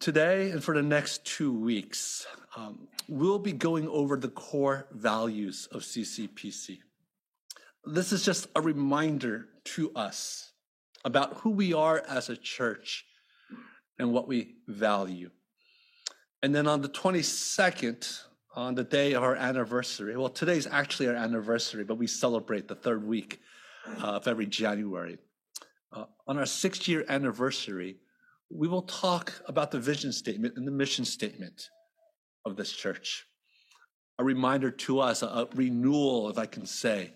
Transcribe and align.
Today 0.00 0.50
and 0.50 0.62
for 0.62 0.74
the 0.74 0.82
next 0.82 1.24
two 1.24 1.52
weeks, 1.52 2.26
um, 2.56 2.88
we'll 3.08 3.38
be 3.38 3.52
going 3.52 3.86
over 3.88 4.16
the 4.16 4.28
core 4.28 4.88
values 4.90 5.68
of 5.70 5.82
CCPC. 5.82 6.78
This 7.84 8.10
is 8.10 8.24
just 8.24 8.48
a 8.56 8.60
reminder 8.60 9.46
to 9.76 9.92
us 9.94 10.50
about 11.04 11.34
who 11.34 11.50
we 11.50 11.72
are 11.72 12.02
as 12.08 12.28
a 12.28 12.36
church 12.36 13.04
and 13.96 14.12
what 14.12 14.26
we 14.26 14.56
value. 14.66 15.30
And 16.42 16.52
then 16.52 16.66
on 16.66 16.82
the 16.82 16.88
22nd, 16.88 18.22
on 18.56 18.74
the 18.74 18.82
day 18.82 19.12
of 19.12 19.22
our 19.22 19.36
anniversary, 19.36 20.16
well, 20.16 20.28
today's 20.28 20.66
actually 20.66 21.08
our 21.08 21.14
anniversary, 21.14 21.84
but 21.84 21.96
we 21.96 22.08
celebrate 22.08 22.66
the 22.66 22.74
third 22.74 23.06
week 23.06 23.40
uh, 24.02 24.16
of 24.16 24.26
every 24.26 24.46
January. 24.46 25.18
Uh, 25.92 26.06
on 26.26 26.38
our 26.38 26.46
six 26.46 26.88
year 26.88 27.04
anniversary, 27.08 27.98
we 28.50 28.68
will 28.68 28.82
talk 28.82 29.40
about 29.46 29.70
the 29.70 29.80
vision 29.80 30.12
statement 30.12 30.54
and 30.56 30.66
the 30.66 30.72
mission 30.72 31.04
statement 31.04 31.68
of 32.44 32.56
this 32.56 32.72
church. 32.72 33.26
A 34.18 34.24
reminder 34.24 34.70
to 34.70 35.00
us, 35.00 35.22
a 35.22 35.48
renewal, 35.54 36.30
if 36.30 36.38
I 36.38 36.46
can 36.46 36.64
say, 36.64 37.12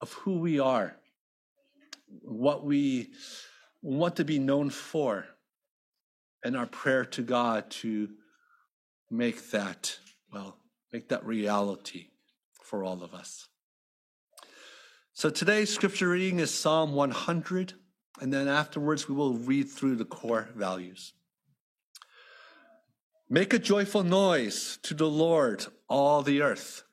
of 0.00 0.12
who 0.12 0.38
we 0.38 0.60
are, 0.60 0.96
what 2.22 2.64
we 2.64 3.10
want 3.82 4.16
to 4.16 4.24
be 4.24 4.38
known 4.38 4.70
for, 4.70 5.26
and 6.44 6.56
our 6.56 6.66
prayer 6.66 7.04
to 7.04 7.22
God 7.22 7.70
to 7.70 8.08
make 9.10 9.50
that, 9.50 9.98
well, 10.32 10.58
make 10.92 11.08
that 11.08 11.24
reality 11.24 12.10
for 12.62 12.84
all 12.84 13.02
of 13.02 13.14
us. 13.14 13.48
So 15.12 15.30
today's 15.30 15.72
scripture 15.72 16.10
reading 16.10 16.38
is 16.38 16.52
Psalm 16.52 16.92
100, 16.92 17.74
and 18.20 18.32
then 18.32 18.48
afterwards 18.48 19.08
we 19.08 19.14
will 19.14 19.34
read 19.34 19.68
through 19.68 19.96
the 19.96 20.04
core 20.04 20.48
values. 20.54 21.12
Make 23.28 23.52
a 23.52 23.58
joyful 23.58 24.04
noise 24.04 24.78
to 24.82 24.94
the 24.94 25.08
Lord, 25.08 25.66
all 25.88 26.22
the 26.22 26.42
earth. 26.42 26.84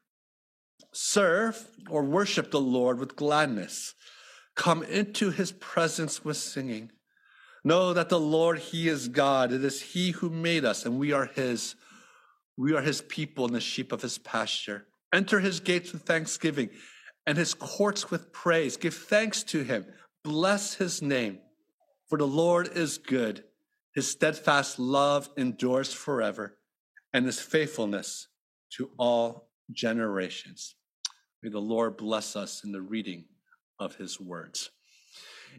Serve 0.92 1.68
or 1.90 2.04
worship 2.04 2.52
the 2.52 2.60
Lord 2.60 3.00
with 3.00 3.16
gladness. 3.16 3.94
Come 4.56 4.84
into 4.84 5.32
his 5.32 5.52
presence 5.52 6.24
with 6.24 6.38
singing. 6.38 6.92
Know 7.64 7.94
that 7.94 8.10
the 8.10 8.20
Lord, 8.20 8.60
he 8.60 8.90
is 8.90 9.08
God. 9.08 9.52
It 9.52 9.64
is 9.64 9.82
he 9.82 10.12
who 10.12 10.30
made 10.30 10.66
us, 10.66 10.86
and 10.86 11.00
we 11.00 11.14
are 11.14 11.26
his. 11.26 11.76
We 12.58 12.76
are 12.76 12.82
his 12.82 13.02
people 13.02 13.46
and 13.46 13.56
the 13.56 13.62
sheep 13.62 13.92
of 13.92 14.02
his 14.02 14.18
pasture. 14.18 14.86
Enter 15.14 15.40
his 15.40 15.60
gates 15.60 15.92
with 15.94 16.04
thanksgiving 16.04 16.70
and 17.26 17.38
his 17.38 17.54
courts 17.54 18.12
with 18.12 18.32
praise. 18.32 18.78
Give 18.78 18.94
thanks 18.94 19.44
to 19.44 19.64
him. 19.64 19.86
Bless 20.24 20.76
his 20.76 21.02
name. 21.02 21.40
For 22.08 22.18
the 22.18 22.28
Lord 22.28 22.70
is 22.76 22.98
good. 22.98 23.44
His 23.94 24.10
steadfast 24.10 24.80
love 24.80 25.30
endures 25.38 25.94
forever, 25.94 26.58
and 27.14 27.26
his 27.26 27.40
faithfulness 27.40 28.28
to 28.78 28.90
all 28.98 29.50
generations. 29.72 30.76
May 31.42 31.50
the 31.50 31.60
Lord 31.60 31.98
bless 31.98 32.36
us 32.36 32.64
in 32.64 32.72
the 32.72 32.82
reading 32.82 33.26
of 33.80 33.96
his 33.96 34.20
words. 34.20 34.72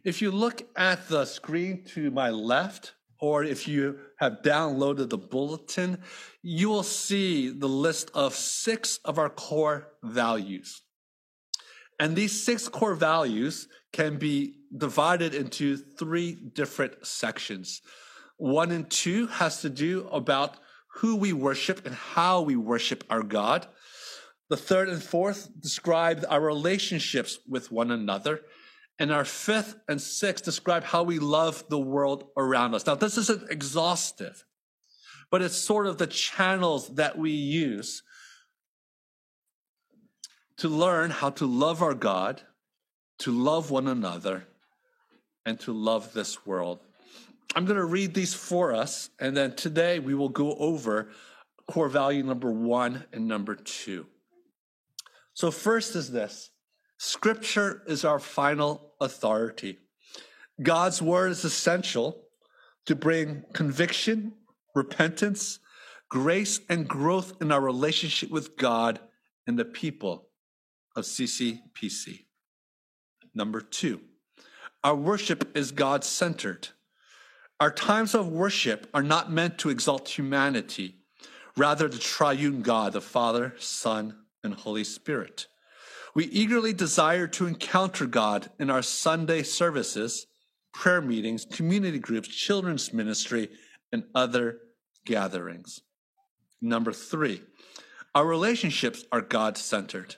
If 0.02 0.22
you 0.22 0.30
look 0.30 0.62
at 0.76 1.08
the 1.08 1.24
screen 1.24 1.84
to 1.94 2.10
my 2.10 2.30
left, 2.30 2.94
or 3.20 3.44
if 3.44 3.68
you 3.68 3.98
have 4.18 4.42
downloaded 4.42 5.10
the 5.10 5.18
bulletin, 5.18 5.98
you 6.42 6.68
will 6.68 6.82
see 6.82 7.50
the 7.50 7.68
list 7.68 8.10
of 8.14 8.34
six 8.34 8.98
of 9.04 9.18
our 9.18 9.30
core 9.30 9.92
values. 10.02 10.82
And 12.00 12.16
these 12.16 12.44
six 12.44 12.68
core 12.68 12.94
values 12.94 13.68
can 13.92 14.18
be 14.18 14.56
divided 14.76 15.34
into 15.34 15.76
three 15.76 16.34
different 16.34 17.06
sections. 17.06 17.80
One 18.36 18.72
and 18.72 18.90
two 18.90 19.28
has 19.28 19.60
to 19.60 19.70
do 19.70 20.08
about 20.08 20.56
who 20.96 21.16
we 21.16 21.32
worship 21.32 21.86
and 21.86 21.94
how 21.94 22.42
we 22.42 22.56
worship 22.56 23.04
our 23.10 23.22
God. 23.22 23.66
The 24.50 24.56
third 24.56 24.88
and 24.88 25.02
fourth 25.02 25.48
describe 25.60 26.24
our 26.28 26.40
relationships 26.40 27.38
with 27.48 27.72
one 27.72 27.90
another. 27.90 28.40
And 28.98 29.12
our 29.12 29.24
fifth 29.24 29.76
and 29.88 30.00
sixth 30.00 30.44
describe 30.44 30.84
how 30.84 31.02
we 31.02 31.18
love 31.18 31.64
the 31.68 31.78
world 31.78 32.28
around 32.36 32.74
us. 32.74 32.86
Now, 32.86 32.94
this 32.94 33.18
isn't 33.18 33.50
exhaustive, 33.50 34.44
but 35.30 35.42
it's 35.42 35.56
sort 35.56 35.86
of 35.86 35.98
the 35.98 36.06
channels 36.06 36.94
that 36.94 37.18
we 37.18 37.32
use 37.32 38.02
to 40.58 40.68
learn 40.68 41.10
how 41.10 41.30
to 41.30 41.46
love 41.46 41.82
our 41.82 41.94
God, 41.94 42.42
to 43.20 43.32
love 43.32 43.70
one 43.70 43.88
another, 43.88 44.46
and 45.44 45.58
to 45.60 45.72
love 45.72 46.12
this 46.12 46.46
world. 46.46 46.80
I'm 47.54 47.64
going 47.64 47.78
to 47.78 47.84
read 47.84 48.14
these 48.14 48.34
for 48.34 48.74
us, 48.74 49.10
and 49.20 49.36
then 49.36 49.54
today 49.54 49.98
we 49.98 50.14
will 50.14 50.28
go 50.28 50.54
over 50.56 51.10
core 51.68 51.88
value 51.88 52.22
number 52.22 52.50
one 52.50 53.04
and 53.12 53.28
number 53.28 53.54
two. 53.54 54.06
So, 55.34 55.50
first 55.50 55.96
is 55.96 56.10
this 56.10 56.50
Scripture 56.98 57.82
is 57.86 58.04
our 58.04 58.18
final 58.18 58.92
authority. 59.00 59.78
God's 60.62 61.02
word 61.02 61.32
is 61.32 61.44
essential 61.44 62.22
to 62.86 62.94
bring 62.94 63.44
conviction, 63.52 64.34
repentance, 64.74 65.58
grace, 66.08 66.60
and 66.68 66.86
growth 66.86 67.34
in 67.40 67.50
our 67.50 67.60
relationship 67.60 68.30
with 68.30 68.56
God 68.56 69.00
and 69.46 69.58
the 69.58 69.64
people 69.64 70.28
of 70.96 71.04
CCPC. 71.04 72.24
Number 73.34 73.60
two, 73.60 74.00
our 74.82 74.94
worship 74.94 75.56
is 75.56 75.72
God 75.72 76.04
centered. 76.04 76.68
Our 77.60 77.70
times 77.70 78.14
of 78.14 78.28
worship 78.28 78.88
are 78.92 79.02
not 79.02 79.32
meant 79.32 79.58
to 79.58 79.70
exalt 79.70 80.08
humanity, 80.08 80.96
rather, 81.56 81.88
the 81.88 81.98
triune 81.98 82.62
God, 82.62 82.92
the 82.92 83.00
Father, 83.00 83.54
Son, 83.58 84.16
and 84.42 84.54
Holy 84.54 84.84
Spirit. 84.84 85.46
We 86.14 86.26
eagerly 86.26 86.72
desire 86.72 87.26
to 87.28 87.46
encounter 87.46 88.06
God 88.06 88.50
in 88.60 88.70
our 88.70 88.82
Sunday 88.82 89.42
services, 89.42 90.26
prayer 90.72 91.00
meetings, 91.00 91.44
community 91.44 91.98
groups, 91.98 92.28
children's 92.28 92.92
ministry, 92.92 93.48
and 93.92 94.04
other 94.14 94.58
gatherings. 95.04 95.80
Number 96.60 96.92
three, 96.92 97.42
our 98.14 98.26
relationships 98.26 99.04
are 99.10 99.20
God 99.20 99.56
centered. 99.56 100.16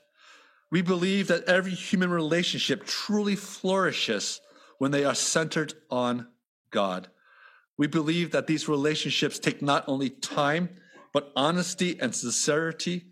We 0.71 0.83
believe 0.83 1.29
that 1.29 1.45
every 1.45 1.73
human 1.73 2.11
relationship 2.11 2.87
truly 2.87 3.37
flourishes 3.37 4.41
when 4.79 4.91
they 4.91 5.05
are 5.05 5.15
centered 5.15 5.75
on 5.91 6.29
God. 6.71 7.09
We 7.79 7.87
believe 7.87 8.33
that 8.33 8.47
these 8.47 8.69
relationships 8.69 9.39
take 9.39 9.63
not 9.63 9.85
only 9.87 10.11
time, 10.11 10.71
but 11.13 11.33
honesty 11.37 11.99
and 12.01 12.15
sincerity, 12.15 13.07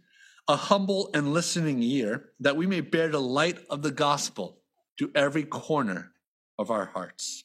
a 0.49 0.57
humble 0.57 1.11
and 1.15 1.33
listening 1.33 1.83
ear, 1.83 2.31
that 2.41 2.57
we 2.57 2.67
may 2.67 2.81
bear 2.81 3.09
the 3.09 3.21
light 3.21 3.59
of 3.71 3.83
the 3.83 3.91
gospel 3.91 4.59
to 4.99 5.11
every 5.15 5.45
corner 5.45 6.13
of 6.59 6.71
our 6.71 6.87
hearts. 6.87 7.45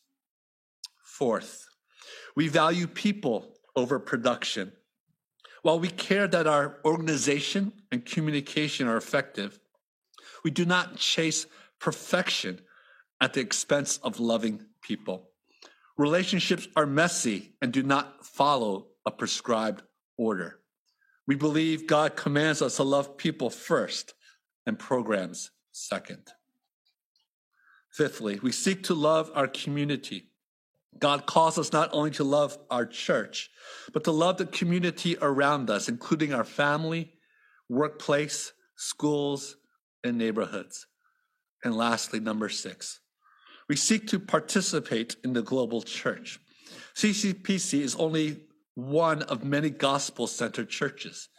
Fourth, 1.03 1.67
we 2.35 2.47
value 2.47 2.87
people 2.87 3.53
over 3.75 3.99
production. 3.99 4.71
While 5.61 5.79
we 5.79 5.89
care 5.89 6.27
that 6.27 6.47
our 6.47 6.79
organization 6.85 7.73
and 7.91 8.05
communication 8.05 8.87
are 8.87 8.97
effective, 8.97 9.59
we 10.43 10.51
do 10.51 10.65
not 10.65 10.97
chase 10.97 11.45
perfection 11.79 12.61
at 13.21 13.33
the 13.33 13.41
expense 13.41 13.97
of 13.97 14.19
loving 14.19 14.65
people. 14.81 15.29
Relationships 15.97 16.67
are 16.75 16.85
messy 16.85 17.53
and 17.61 17.73
do 17.73 17.83
not 17.83 18.25
follow 18.25 18.87
a 19.05 19.11
prescribed 19.11 19.83
order. 20.17 20.59
We 21.27 21.35
believe 21.35 21.87
God 21.87 22.15
commands 22.15 22.61
us 22.61 22.77
to 22.77 22.83
love 22.83 23.17
people 23.17 23.49
first 23.49 24.13
and 24.65 24.79
programs 24.79 25.51
second. 25.71 26.31
Fifthly, 27.91 28.39
we 28.41 28.51
seek 28.51 28.83
to 28.83 28.93
love 28.93 29.31
our 29.35 29.47
community. 29.47 30.29
God 30.97 31.25
calls 31.25 31.57
us 31.57 31.71
not 31.71 31.89
only 31.91 32.11
to 32.11 32.23
love 32.23 32.57
our 32.69 32.85
church, 32.85 33.49
but 33.93 34.03
to 34.05 34.11
love 34.11 34.37
the 34.37 34.45
community 34.45 35.17
around 35.21 35.69
us, 35.69 35.89
including 35.89 36.33
our 36.33 36.43
family, 36.43 37.13
workplace, 37.67 38.53
schools, 38.75 39.55
and 40.03 40.17
neighborhoods. 40.17 40.87
And 41.63 41.75
lastly, 41.75 42.19
number 42.19 42.49
six, 42.49 42.99
we 43.67 43.75
seek 43.75 44.07
to 44.07 44.19
participate 44.19 45.15
in 45.23 45.33
the 45.33 45.41
global 45.41 45.81
church. 45.81 46.39
CCPC 46.95 47.81
is 47.81 47.95
only 47.95 48.41
one 48.75 49.21
of 49.23 49.43
many 49.43 49.69
gospel 49.69 50.27
centered 50.27 50.69
churches. 50.69 51.29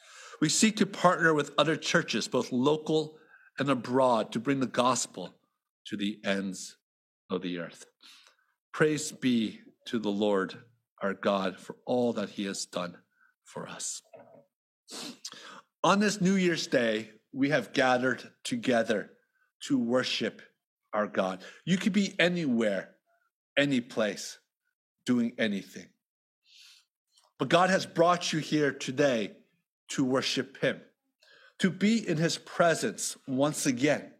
We 0.40 0.48
seek 0.48 0.76
to 0.76 0.86
partner 0.86 1.34
with 1.34 1.52
other 1.58 1.76
churches, 1.76 2.28
both 2.28 2.52
local 2.52 3.16
and 3.58 3.68
abroad, 3.68 4.32
to 4.32 4.40
bring 4.40 4.60
the 4.60 4.66
gospel 4.66 5.34
to 5.86 5.96
the 5.96 6.18
ends 6.24 6.76
of 7.28 7.42
the 7.42 7.58
earth. 7.58 7.84
Praise 8.72 9.12
be 9.12 9.60
to 9.86 9.98
the 9.98 10.10
Lord 10.10 10.54
our 11.02 11.14
God 11.14 11.58
for 11.58 11.76
all 11.86 12.12
that 12.12 12.30
he 12.30 12.44
has 12.44 12.66
done 12.66 12.96
for 13.44 13.68
us. 13.68 14.02
On 15.82 15.98
this 15.98 16.20
New 16.20 16.34
Year's 16.34 16.66
Day, 16.66 17.10
we 17.32 17.50
have 17.50 17.72
gathered 17.72 18.22
together 18.44 19.10
to 19.60 19.78
worship 19.78 20.42
our 20.92 21.06
God. 21.06 21.42
You 21.64 21.76
could 21.76 21.92
be 21.92 22.14
anywhere, 22.18 22.90
any 23.56 23.80
place, 23.80 24.38
doing 25.04 25.32
anything. 25.38 25.86
But 27.38 27.48
God 27.48 27.70
has 27.70 27.86
brought 27.86 28.32
you 28.32 28.38
here 28.38 28.72
today 28.72 29.32
to 29.88 30.04
worship 30.04 30.58
Him, 30.60 30.80
to 31.58 31.70
be 31.70 32.06
in 32.06 32.16
His 32.16 32.38
presence 32.38 33.16
once 33.26 33.66
again. 33.66 34.12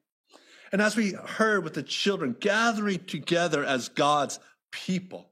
And 0.73 0.81
as 0.81 0.97
we 0.97 1.13
heard 1.13 1.65
with 1.65 1.75
the 1.75 1.83
children, 1.83 2.37
gathering 2.39 3.05
together 3.05 3.65
as 3.65 3.89
God's 3.89 4.39
people 4.71 5.31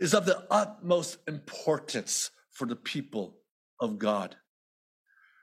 is 0.00 0.14
of 0.14 0.26
the 0.26 0.44
utmost 0.50 1.18
importance 1.28 2.30
for 2.50 2.66
the 2.66 2.76
people 2.76 3.36
of 3.78 3.98
God. 3.98 4.36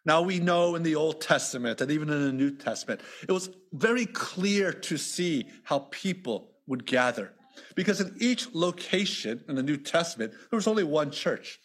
Now 0.07 0.21
we 0.21 0.39
know 0.39 0.75
in 0.75 0.83
the 0.83 0.95
Old 0.95 1.19
Testament 1.19 1.81
and 1.81 1.91
even 1.91 2.09
in 2.09 2.25
the 2.25 2.31
New 2.31 2.51
Testament, 2.51 3.01
it 3.27 3.31
was 3.33 3.49
very 3.73 4.05
clear 4.05 4.71
to 4.71 4.95
see 4.95 5.49
how 5.63 5.79
people 5.91 6.53
would 6.65 6.85
gather. 6.85 7.33
Because 7.75 7.99
in 7.99 8.15
each 8.17 8.47
location 8.53 9.43
in 9.49 9.55
the 9.55 9.63
New 9.63 9.75
Testament, 9.75 10.31
there 10.31 10.55
was 10.55 10.65
only 10.65 10.85
one 10.85 11.11
church. 11.11 11.59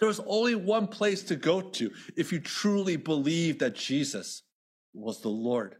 There 0.00 0.08
was 0.08 0.20
only 0.26 0.54
one 0.54 0.86
place 0.86 1.22
to 1.24 1.36
go 1.36 1.60
to 1.60 1.90
if 2.16 2.32
you 2.32 2.40
truly 2.40 2.96
believed 2.96 3.58
that 3.60 3.74
Jesus 3.74 4.44
was 4.94 5.20
the 5.20 5.28
Lord. 5.28 5.76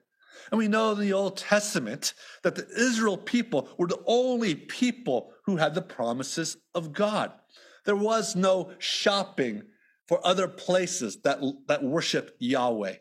And 0.50 0.58
we 0.58 0.68
know 0.68 0.92
in 0.92 1.00
the 1.00 1.14
Old 1.14 1.38
Testament 1.38 2.12
that 2.42 2.54
the 2.54 2.66
Israel 2.76 3.16
people 3.16 3.70
were 3.78 3.86
the 3.86 4.02
only 4.06 4.54
people 4.54 5.32
who 5.46 5.56
had 5.56 5.74
the 5.74 5.80
promises 5.80 6.58
of 6.74 6.92
God. 6.92 7.32
There 7.86 7.96
was 7.96 8.36
no 8.36 8.72
shopping 8.78 9.62
for 10.08 10.26
other 10.26 10.48
places 10.48 11.20
that, 11.22 11.40
that 11.68 11.84
worshiped 11.84 12.32
Yahweh. 12.40 12.94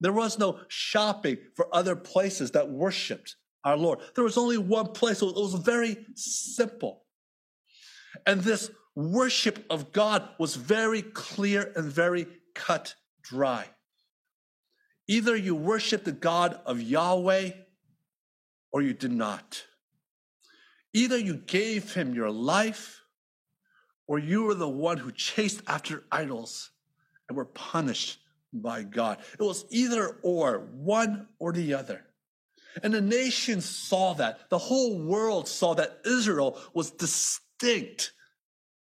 There 0.00 0.12
was 0.12 0.38
no 0.38 0.60
shopping 0.68 1.38
for 1.54 1.68
other 1.72 1.94
places 1.94 2.52
that 2.52 2.70
worshiped 2.70 3.36
our 3.64 3.76
Lord. 3.76 4.00
There 4.14 4.24
was 4.24 4.38
only 4.38 4.58
one 4.58 4.88
place. 4.88 5.22
It 5.22 5.34
was 5.34 5.54
very 5.54 5.96
simple. 6.14 7.02
And 8.26 8.40
this 8.40 8.70
worship 8.94 9.64
of 9.70 9.92
God 9.92 10.28
was 10.38 10.56
very 10.56 11.02
clear 11.02 11.72
and 11.76 11.90
very 11.90 12.26
cut 12.54 12.94
dry. 13.22 13.66
Either 15.08 15.36
you 15.36 15.54
worship 15.54 16.04
the 16.04 16.12
God 16.12 16.60
of 16.64 16.80
Yahweh 16.80 17.50
or 18.72 18.82
you 18.82 18.92
did 18.92 19.12
not. 19.12 19.64
Either 20.92 21.18
you 21.18 21.36
gave 21.36 21.94
him 21.94 22.14
your 22.14 22.30
life 22.30 23.02
or 24.06 24.18
you 24.18 24.44
were 24.44 24.54
the 24.54 24.68
one 24.68 24.98
who 24.98 25.10
chased 25.12 25.62
after 25.66 26.04
idols 26.10 26.70
and 27.28 27.36
were 27.36 27.44
punished 27.44 28.18
by 28.52 28.82
God. 28.82 29.18
It 29.38 29.42
was 29.42 29.64
either 29.70 30.18
or, 30.22 30.68
one 30.72 31.28
or 31.38 31.52
the 31.52 31.74
other. 31.74 32.04
And 32.82 32.92
the 32.92 33.00
nations 33.00 33.64
saw 33.64 34.14
that. 34.14 34.50
The 34.50 34.58
whole 34.58 34.98
world 34.98 35.48
saw 35.48 35.74
that 35.74 36.00
Israel 36.04 36.60
was 36.74 36.90
distinct 36.90 38.12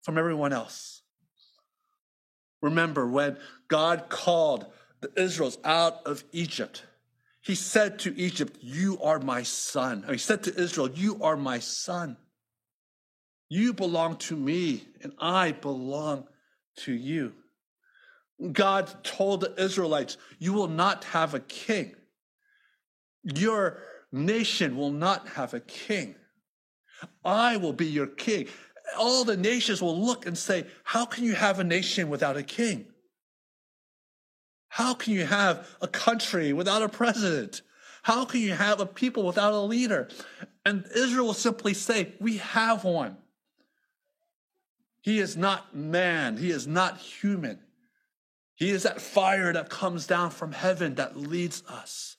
from 0.01 0.17
everyone 0.17 0.53
else. 0.53 1.03
Remember 2.61 3.07
when 3.07 3.37
God 3.67 4.09
called 4.09 4.65
the 5.01 5.11
Israels 5.21 5.57
out 5.63 6.05
of 6.05 6.23
Egypt, 6.31 6.83
he 7.41 7.55
said 7.55 7.99
to 7.99 8.15
Egypt, 8.17 8.57
You 8.61 8.99
are 9.01 9.19
my 9.19 9.43
son. 9.43 10.05
He 10.07 10.17
said 10.17 10.43
to 10.43 10.55
Israel, 10.55 10.89
You 10.91 11.21
are 11.23 11.35
my 11.35 11.59
son. 11.59 12.17
You 13.51 13.73
belong 13.73 14.15
to 14.19 14.37
me, 14.37 14.87
and 15.01 15.11
I 15.19 15.51
belong 15.51 16.25
to 16.77 16.93
you. 16.93 17.33
God 18.53 19.03
told 19.03 19.41
the 19.41 19.61
Israelites, 19.61 20.15
You 20.39 20.53
will 20.53 20.69
not 20.69 21.03
have 21.03 21.33
a 21.33 21.41
king. 21.41 21.93
Your 23.25 23.79
nation 24.09 24.77
will 24.77 24.93
not 24.93 25.27
have 25.27 25.53
a 25.53 25.59
king. 25.59 26.15
I 27.25 27.57
will 27.57 27.73
be 27.73 27.87
your 27.87 28.07
king. 28.07 28.47
All 28.97 29.25
the 29.25 29.35
nations 29.35 29.81
will 29.81 29.99
look 29.99 30.25
and 30.25 30.37
say, 30.37 30.65
How 30.85 31.05
can 31.05 31.25
you 31.25 31.33
have 31.35 31.59
a 31.59 31.65
nation 31.65 32.07
without 32.07 32.37
a 32.37 32.43
king? 32.43 32.85
How 34.69 34.93
can 34.93 35.11
you 35.11 35.25
have 35.25 35.67
a 35.81 35.89
country 35.89 36.53
without 36.53 36.83
a 36.83 36.87
president? 36.87 37.63
How 38.03 38.23
can 38.23 38.39
you 38.39 38.53
have 38.53 38.79
a 38.79 38.85
people 38.85 39.25
without 39.25 39.51
a 39.51 39.59
leader? 39.59 40.07
And 40.65 40.85
Israel 40.95 41.25
will 41.25 41.33
simply 41.33 41.73
say, 41.73 42.13
We 42.21 42.37
have 42.37 42.85
one. 42.85 43.17
He 45.01 45.19
is 45.19 45.35
not 45.35 45.75
man, 45.75 46.37
he 46.37 46.51
is 46.51 46.67
not 46.67 46.99
human. 46.99 47.59
He 48.55 48.69
is 48.69 48.83
that 48.83 49.01
fire 49.01 49.51
that 49.53 49.69
comes 49.69 50.05
down 50.05 50.29
from 50.29 50.51
heaven 50.51 50.95
that 50.95 51.17
leads 51.17 51.63
us. 51.67 52.17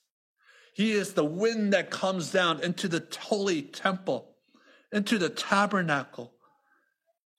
He 0.74 0.92
is 0.92 1.14
the 1.14 1.24
wind 1.24 1.72
that 1.72 1.90
comes 1.90 2.32
down 2.32 2.62
into 2.62 2.88
the 2.88 3.06
holy 3.20 3.62
temple, 3.62 4.34
into 4.90 5.18
the 5.18 5.28
tabernacle. 5.28 6.32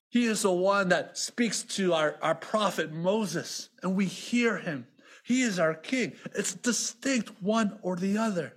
He 0.07 0.25
is 0.25 0.43
the 0.43 0.51
one 0.51 0.89
that 0.89 1.17
speaks 1.17 1.63
to 1.63 1.93
our, 1.93 2.15
our 2.21 2.35
prophet 2.35 2.93
Moses, 2.93 3.69
and 3.81 3.95
we 3.95 4.05
hear 4.05 4.59
him. 4.59 4.87
He 5.25 5.41
is 5.41 5.59
our 5.59 5.73
king. 5.73 6.13
It's 6.35 6.53
distinct 6.53 7.31
one 7.41 7.79
or 7.81 7.95
the 7.95 8.17
other. 8.17 8.53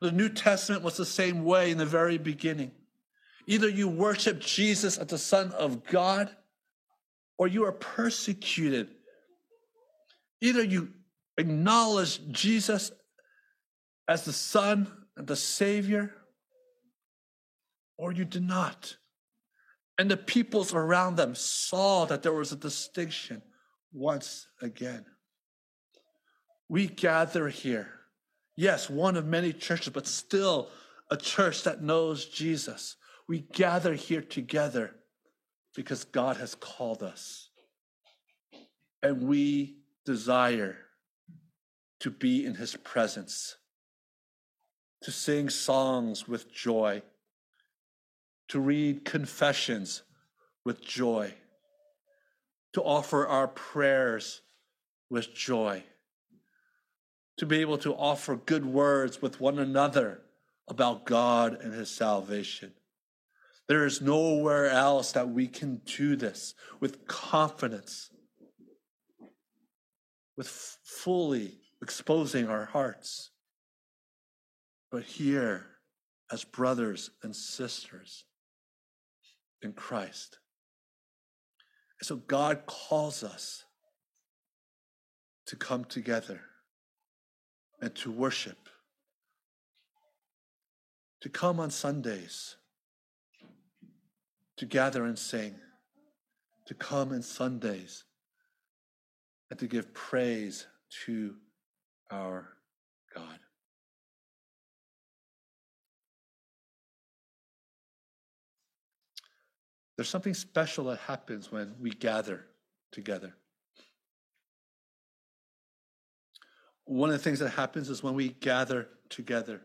The 0.00 0.12
New 0.12 0.28
Testament 0.28 0.82
was 0.82 0.98
the 0.98 1.06
same 1.06 1.42
way 1.42 1.70
in 1.70 1.78
the 1.78 1.86
very 1.86 2.18
beginning. 2.18 2.72
Either 3.46 3.68
you 3.68 3.88
worship 3.88 4.40
Jesus 4.40 4.98
as 4.98 5.06
the 5.06 5.18
Son 5.18 5.52
of 5.52 5.84
God 5.86 6.34
or 7.38 7.46
you 7.46 7.64
are 7.64 7.72
persecuted. 7.72 8.88
Either 10.40 10.62
you 10.62 10.92
acknowledge 11.38 12.20
Jesus 12.30 12.90
as 14.08 14.24
the 14.24 14.32
Son 14.32 14.90
and 15.16 15.26
the 15.26 15.36
Savior 15.36 16.12
or 17.98 18.12
you 18.12 18.24
did 18.24 18.46
not. 18.46 18.96
And 19.98 20.10
the 20.10 20.16
peoples 20.16 20.74
around 20.74 21.16
them 21.16 21.34
saw 21.34 22.04
that 22.06 22.22
there 22.22 22.32
was 22.32 22.52
a 22.52 22.56
distinction 22.56 23.42
once 23.92 24.46
again. 24.60 25.06
We 26.68 26.86
gather 26.86 27.48
here. 27.48 27.92
Yes, 28.56 28.90
one 28.90 29.16
of 29.16 29.26
many 29.26 29.52
churches, 29.52 29.90
but 29.92 30.06
still 30.06 30.68
a 31.10 31.16
church 31.16 31.62
that 31.62 31.82
knows 31.82 32.26
Jesus. 32.26 32.96
We 33.28 33.40
gather 33.40 33.94
here 33.94 34.22
together 34.22 34.94
because 35.74 36.04
God 36.04 36.36
has 36.36 36.54
called 36.54 37.02
us. 37.02 37.48
And 39.02 39.22
we 39.22 39.78
desire 40.04 40.76
to 42.00 42.10
be 42.10 42.44
in 42.44 42.54
his 42.54 42.76
presence, 42.76 43.56
to 45.02 45.10
sing 45.10 45.48
songs 45.48 46.28
with 46.28 46.52
joy, 46.52 47.02
to 48.48 48.60
read 48.60 49.04
confessions 49.04 50.02
with 50.64 50.80
joy, 50.80 51.34
to 52.74 52.82
offer 52.82 53.26
our 53.26 53.48
prayers 53.48 54.42
with 55.10 55.34
joy 55.34 55.82
to 57.36 57.46
be 57.46 57.60
able 57.60 57.78
to 57.78 57.94
offer 57.94 58.36
good 58.36 58.64
words 58.64 59.20
with 59.20 59.40
one 59.40 59.58
another 59.58 60.20
about 60.68 61.04
God 61.04 61.60
and 61.60 61.72
his 61.72 61.90
salvation. 61.90 62.72
There 63.68 63.84
is 63.84 64.00
nowhere 64.00 64.68
else 64.68 65.12
that 65.12 65.28
we 65.28 65.48
can 65.48 65.80
do 65.84 66.14
this 66.14 66.54
with 66.78 67.06
confidence, 67.06 68.10
with 70.36 70.48
fully 70.48 71.58
exposing 71.82 72.48
our 72.48 72.66
hearts. 72.66 73.30
But 74.90 75.02
here, 75.02 75.66
as 76.30 76.44
brothers 76.44 77.10
and 77.22 77.34
sisters 77.34 78.24
in 79.62 79.72
Christ. 79.72 80.38
And 82.00 82.06
so 82.06 82.16
God 82.16 82.66
calls 82.66 83.24
us 83.24 83.64
to 85.46 85.56
come 85.56 85.84
together 85.84 86.40
and 87.80 87.94
to 87.96 88.10
worship, 88.10 88.68
to 91.20 91.28
come 91.28 91.60
on 91.60 91.70
Sundays, 91.70 92.56
to 94.56 94.66
gather 94.66 95.04
and 95.04 95.18
sing, 95.18 95.54
to 96.66 96.74
come 96.74 97.12
on 97.12 97.22
Sundays, 97.22 98.04
and 99.50 99.58
to 99.58 99.66
give 99.66 99.92
praise 99.94 100.66
to 101.04 101.34
our 102.10 102.48
God. 103.14 103.38
There's 109.96 110.08
something 110.08 110.34
special 110.34 110.84
that 110.84 110.98
happens 111.00 111.50
when 111.50 111.74
we 111.80 111.90
gather 111.90 112.44
together. 112.92 113.34
one 116.86 117.10
of 117.10 117.16
the 117.16 117.22
things 117.22 117.40
that 117.40 117.50
happens 117.50 117.90
is 117.90 118.02
when 118.02 118.14
we 118.14 118.28
gather 118.28 118.88
together, 119.10 119.60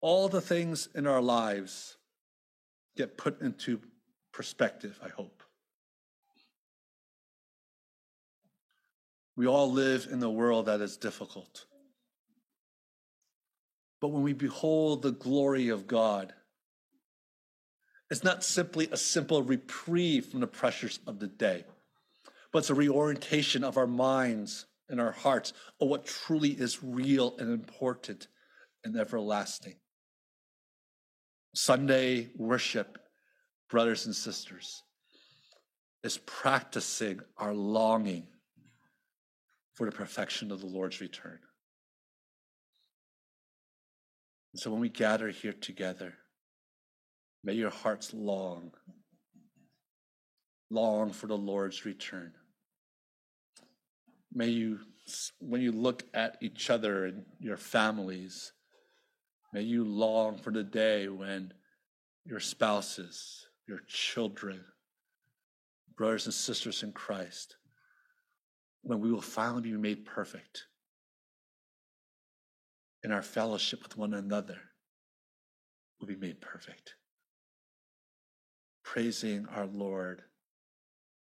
all 0.00 0.28
the 0.28 0.40
things 0.40 0.88
in 0.94 1.06
our 1.06 1.22
lives 1.22 1.96
get 2.96 3.16
put 3.16 3.40
into 3.40 3.80
perspective, 4.32 4.98
I 5.02 5.08
hope. 5.08 5.42
We 9.36 9.46
all 9.46 9.72
live 9.72 10.08
in 10.10 10.22
a 10.22 10.30
world 10.30 10.66
that 10.66 10.80
is 10.80 10.96
difficult. 10.96 11.64
But 14.00 14.08
when 14.08 14.22
we 14.22 14.32
behold 14.32 15.02
the 15.02 15.12
glory 15.12 15.68
of 15.68 15.86
God, 15.86 16.34
it's 18.10 18.24
not 18.24 18.44
simply 18.44 18.88
a 18.92 18.96
simple 18.96 19.42
reprieve 19.42 20.26
from 20.26 20.40
the 20.40 20.46
pressures 20.46 20.98
of 21.06 21.18
the 21.18 21.28
day, 21.28 21.64
but 22.52 22.58
it's 22.58 22.70
a 22.70 22.74
reorientation 22.74 23.64
of 23.64 23.78
our 23.78 23.86
minds 23.86 24.66
and 24.90 25.00
our 25.00 25.12
hearts 25.12 25.54
of 25.80 25.88
what 25.88 26.04
truly 26.04 26.50
is 26.50 26.82
real 26.82 27.34
and 27.38 27.50
important 27.50 28.26
and 28.84 28.96
everlasting. 28.98 29.76
Sunday 31.54 32.30
worship, 32.36 32.98
brothers 33.68 34.06
and 34.06 34.14
sisters, 34.14 34.82
is 36.02 36.18
practicing 36.18 37.20
our 37.36 37.54
longing 37.54 38.26
for 39.74 39.86
the 39.86 39.92
perfection 39.92 40.50
of 40.50 40.60
the 40.60 40.66
Lord's 40.66 41.00
return. 41.00 41.38
And 44.52 44.60
so 44.60 44.70
when 44.70 44.80
we 44.80 44.88
gather 44.88 45.28
here 45.28 45.52
together, 45.52 46.14
may 47.44 47.54
your 47.54 47.70
hearts 47.70 48.12
long, 48.12 48.72
long 50.70 51.12
for 51.12 51.26
the 51.26 51.36
Lord's 51.36 51.84
return. 51.84 52.32
May 54.32 54.48
you, 54.48 54.80
when 55.38 55.60
you 55.60 55.72
look 55.72 56.04
at 56.14 56.38
each 56.40 56.70
other 56.70 57.04
and 57.06 57.24
your 57.38 57.56
families, 57.56 58.52
may 59.52 59.62
you 59.62 59.84
long 59.84 60.38
for 60.38 60.50
the 60.50 60.64
day 60.64 61.08
when 61.08 61.52
your 62.24 62.40
spouses, 62.40 63.46
your 63.66 63.80
children, 63.86 64.64
brothers 65.96 66.26
and 66.26 66.34
sisters 66.34 66.82
in 66.82 66.92
Christ, 66.92 67.56
when 68.82 69.00
we 69.00 69.12
will 69.12 69.20
finally 69.20 69.62
be 69.62 69.72
made 69.72 70.04
perfect 70.04 70.64
in 73.04 73.12
our 73.12 73.22
fellowship 73.22 73.82
with 73.82 73.96
one 73.96 74.14
another 74.14 74.58
will 76.00 76.06
be 76.06 76.16
made 76.16 76.40
perfect. 76.40 76.94
Praising 78.84 79.46
our 79.54 79.66
Lord 79.66 80.22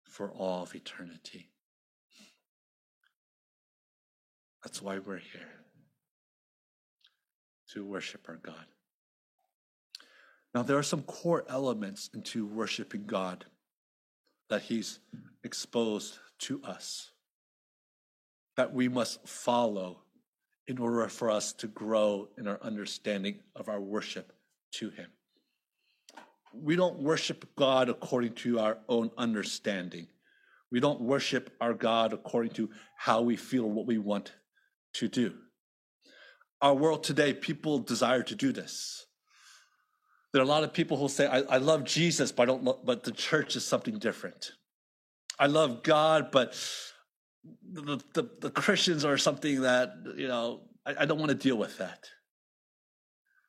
for 0.03 0.31
all 0.31 0.63
of 0.63 0.75
eternity. 0.75 1.51
That's 4.63 4.81
why 4.81 4.99
we're 4.99 5.17
here 5.17 5.64
to 7.73 7.85
worship 7.85 8.25
our 8.27 8.37
God. 8.37 8.65
Now, 10.53 10.63
there 10.63 10.77
are 10.77 10.83
some 10.83 11.03
core 11.03 11.43
elements 11.49 12.09
into 12.13 12.45
worshiping 12.45 13.05
God 13.05 13.45
that 14.49 14.61
He's 14.61 14.99
exposed 15.43 16.19
to 16.39 16.61
us 16.63 17.11
that 18.55 18.73
we 18.73 18.87
must 18.87 19.27
follow 19.27 19.99
in 20.67 20.77
order 20.77 21.07
for 21.07 21.29
us 21.29 21.53
to 21.53 21.67
grow 21.67 22.29
in 22.37 22.47
our 22.47 22.59
understanding 22.61 23.39
of 23.55 23.69
our 23.69 23.81
worship 23.81 24.33
to 24.71 24.89
Him. 24.89 25.07
We 26.53 26.75
don't 26.75 26.99
worship 26.99 27.45
God 27.55 27.89
according 27.89 28.33
to 28.35 28.59
our 28.59 28.77
own 28.87 29.11
understanding. 29.17 30.07
We 30.71 30.79
don't 30.79 31.01
worship 31.01 31.53
our 31.59 31.73
God 31.73 32.13
according 32.13 32.53
to 32.53 32.69
how 32.97 33.21
we 33.21 33.35
feel 33.35 33.65
or 33.65 33.71
what 33.71 33.87
we 33.87 33.97
want 33.97 34.31
to 34.93 35.07
do. 35.07 35.33
Our 36.61 36.73
world 36.73 37.03
today, 37.03 37.33
people 37.33 37.79
desire 37.79 38.23
to 38.23 38.35
do 38.35 38.51
this. 38.51 39.05
There 40.31 40.41
are 40.41 40.45
a 40.45 40.47
lot 40.47 40.63
of 40.63 40.73
people 40.73 40.97
who 40.97 41.07
say, 41.07 41.27
I, 41.27 41.39
I 41.41 41.57
love 41.57 41.85
Jesus, 41.85 42.31
but 42.31 42.43
I 42.43 42.45
don't 42.47 42.85
but 42.85 43.03
the 43.03 43.11
church 43.11 43.55
is 43.55 43.65
something 43.65 43.99
different. 43.99 44.51
I 45.39 45.47
love 45.47 45.83
God, 45.83 46.31
but 46.31 46.57
the, 47.71 48.01
the, 48.13 48.29
the 48.41 48.49
Christians 48.49 49.05
are 49.05 49.17
something 49.17 49.61
that, 49.61 49.93
you 50.15 50.27
know, 50.27 50.61
I, 50.85 50.95
I 50.99 51.05
don't 51.05 51.19
want 51.19 51.29
to 51.29 51.35
deal 51.35 51.57
with 51.57 51.77
that. 51.77 52.09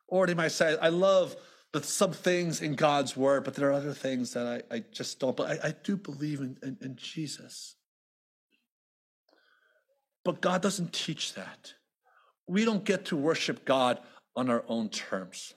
Or 0.09 0.27
they 0.27 0.35
might 0.35 0.53
say, 0.53 0.77
I 0.81 0.89
love 0.89 1.37
the, 1.73 1.83
some 1.83 2.13
things 2.13 2.63
in 2.63 2.75
God's 2.75 3.17
word, 3.17 3.45
but 3.45 3.55
there 3.55 3.69
are 3.69 3.73
other 3.73 3.93
things 3.93 4.33
that 4.35 4.47
I, 4.47 4.77
I 4.77 4.85
just 4.93 5.19
don't. 5.19 5.37
But 5.37 5.51
I, 5.51 5.69
I 5.69 5.75
do 5.83 5.97
believe 5.97 6.41
in, 6.41 6.57
in, 6.63 6.77
in 6.81 6.97
Jesus. 6.97 7.77
But 10.25 10.41
God 10.41 10.63
doesn't 10.63 10.93
teach 10.93 11.35
that. 11.35 11.75
We 12.47 12.65
don't 12.65 12.85
get 12.85 13.07
to 13.07 13.17
worship 13.17 13.65
God 13.65 14.01
on 14.35 14.51
our 14.51 14.65
own 14.69 14.89
terms. 14.89 15.55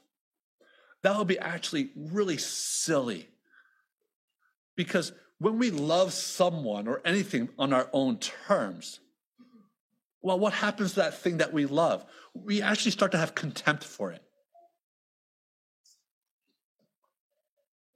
That 1.04 1.18
would 1.18 1.28
be 1.28 1.40
actually 1.40 1.92
really 1.96 2.38
silly. 2.38 3.30
Because 4.76 5.12
when 5.40 5.60
we 5.60 5.72
love 5.72 6.14
someone 6.14 6.88
or 6.88 7.02
anything 7.06 7.50
on 7.58 7.74
our 7.74 7.90
own 7.94 8.18
terms, 8.18 9.00
well, 10.22 10.40
what 10.40 10.54
happens 10.54 10.92
to 10.92 11.02
that 11.02 11.18
thing 11.18 11.38
that 11.38 11.54
we 11.54 11.66
love? 11.66 12.06
We 12.34 12.62
actually 12.62 12.92
start 12.92 13.12
to 13.14 13.18
have 13.18 13.36
contempt 13.36 13.84
for 13.84 14.12
it. 14.12 14.22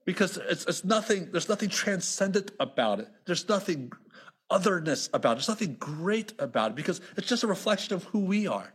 Because 0.06 0.38
it's, 0.38 0.66
it's 0.66 0.84
nothing, 0.84 1.30
there's 1.32 1.50
nothing 1.50 1.70
transcendent 1.70 2.52
about 2.60 3.00
it. 3.00 3.08
There's 3.26 3.48
nothing 3.48 3.92
otherness 4.50 5.10
about 5.14 5.34
it. 5.34 5.36
There's 5.36 5.50
nothing 5.50 5.76
great 5.76 6.34
about 6.40 6.72
it 6.72 6.76
because 6.76 7.02
it's 7.18 7.28
just 7.28 7.44
a 7.44 7.48
reflection 7.48 7.96
of 7.96 8.04
who 8.06 8.20
we 8.20 8.48
are. 8.48 8.74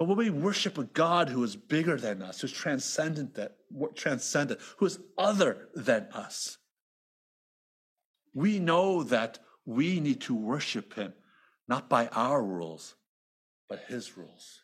But 0.00 0.08
when 0.08 0.16
we 0.16 0.30
worship 0.30 0.78
a 0.78 0.84
God 0.84 1.28
who 1.28 1.44
is 1.44 1.56
bigger 1.56 1.98
than 1.98 2.22
us, 2.22 2.40
who's 2.40 2.52
transcendent, 2.52 3.34
that 3.34 3.58
transcendent, 3.94 4.58
who 4.78 4.86
is 4.86 4.98
other 5.18 5.68
than 5.74 6.08
us, 6.14 6.56
we 8.32 8.60
know 8.60 9.02
that 9.02 9.40
we 9.66 10.00
need 10.00 10.22
to 10.22 10.34
worship 10.34 10.94
him 10.94 11.12
not 11.68 11.90
by 11.90 12.06
our 12.12 12.42
rules, 12.42 12.94
but 13.68 13.84
his 13.88 14.16
rules. 14.16 14.62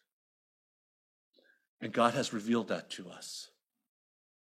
And 1.83 1.93
God 1.93 2.15
has 2.15 2.33
revealed 2.33 2.69
that 2.69 2.89
to 2.93 3.11
us. 3.11 3.51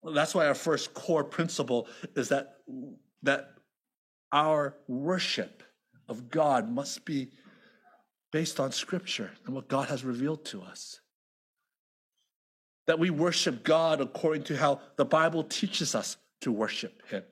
Well, 0.01 0.15
that's 0.15 0.33
why 0.33 0.47
our 0.47 0.55
first 0.55 0.95
core 0.95 1.25
principle 1.25 1.89
is 2.15 2.29
that, 2.29 2.59
that 3.25 3.49
our 4.31 4.77
worship 4.87 5.65
of 6.09 6.31
God 6.31 6.71
must 6.71 7.05
be 7.05 7.33
based 8.33 8.61
on 8.61 8.73
Scripture 8.73 9.31
and 9.47 9.55
what 9.55 9.69
God 9.69 9.89
has 9.89 10.05
revealed 10.05 10.45
to 10.47 10.63
us. 10.63 11.01
That 12.87 12.99
we 12.99 13.11
worship 13.11 13.65
God 13.65 14.01
according 14.01 14.45
to 14.45 14.57
how 14.57 14.81
the 14.97 15.05
Bible 15.05 15.45
teaches 15.45 15.95
us 15.95 16.17
to 16.41 16.53
worship 16.53 17.03
Him. 17.09 17.23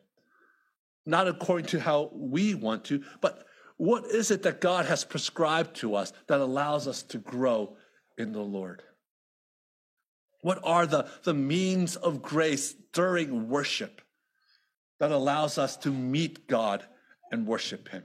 Not 1.04 1.28
according 1.28 1.66
to 1.68 1.80
how 1.80 2.10
we 2.12 2.54
want 2.54 2.84
to, 2.86 3.02
but 3.20 3.46
what 3.76 4.06
is 4.06 4.30
it 4.30 4.42
that 4.42 4.60
God 4.60 4.86
has 4.86 5.04
prescribed 5.04 5.76
to 5.76 5.94
us 5.94 6.12
that 6.28 6.40
allows 6.40 6.88
us 6.88 7.02
to 7.04 7.18
grow 7.18 7.76
in 8.18 8.32
the 8.32 8.42
Lord? 8.42 8.82
What 10.40 10.60
are 10.64 10.86
the, 10.86 11.08
the 11.24 11.34
means 11.34 11.96
of 11.96 12.22
grace 12.22 12.74
during 12.92 13.48
worship 13.48 14.00
that 14.98 15.12
allows 15.12 15.58
us 15.58 15.76
to 15.78 15.90
meet 15.90 16.48
God 16.48 16.84
and 17.30 17.46
worship 17.46 17.88
Him? 17.88 18.04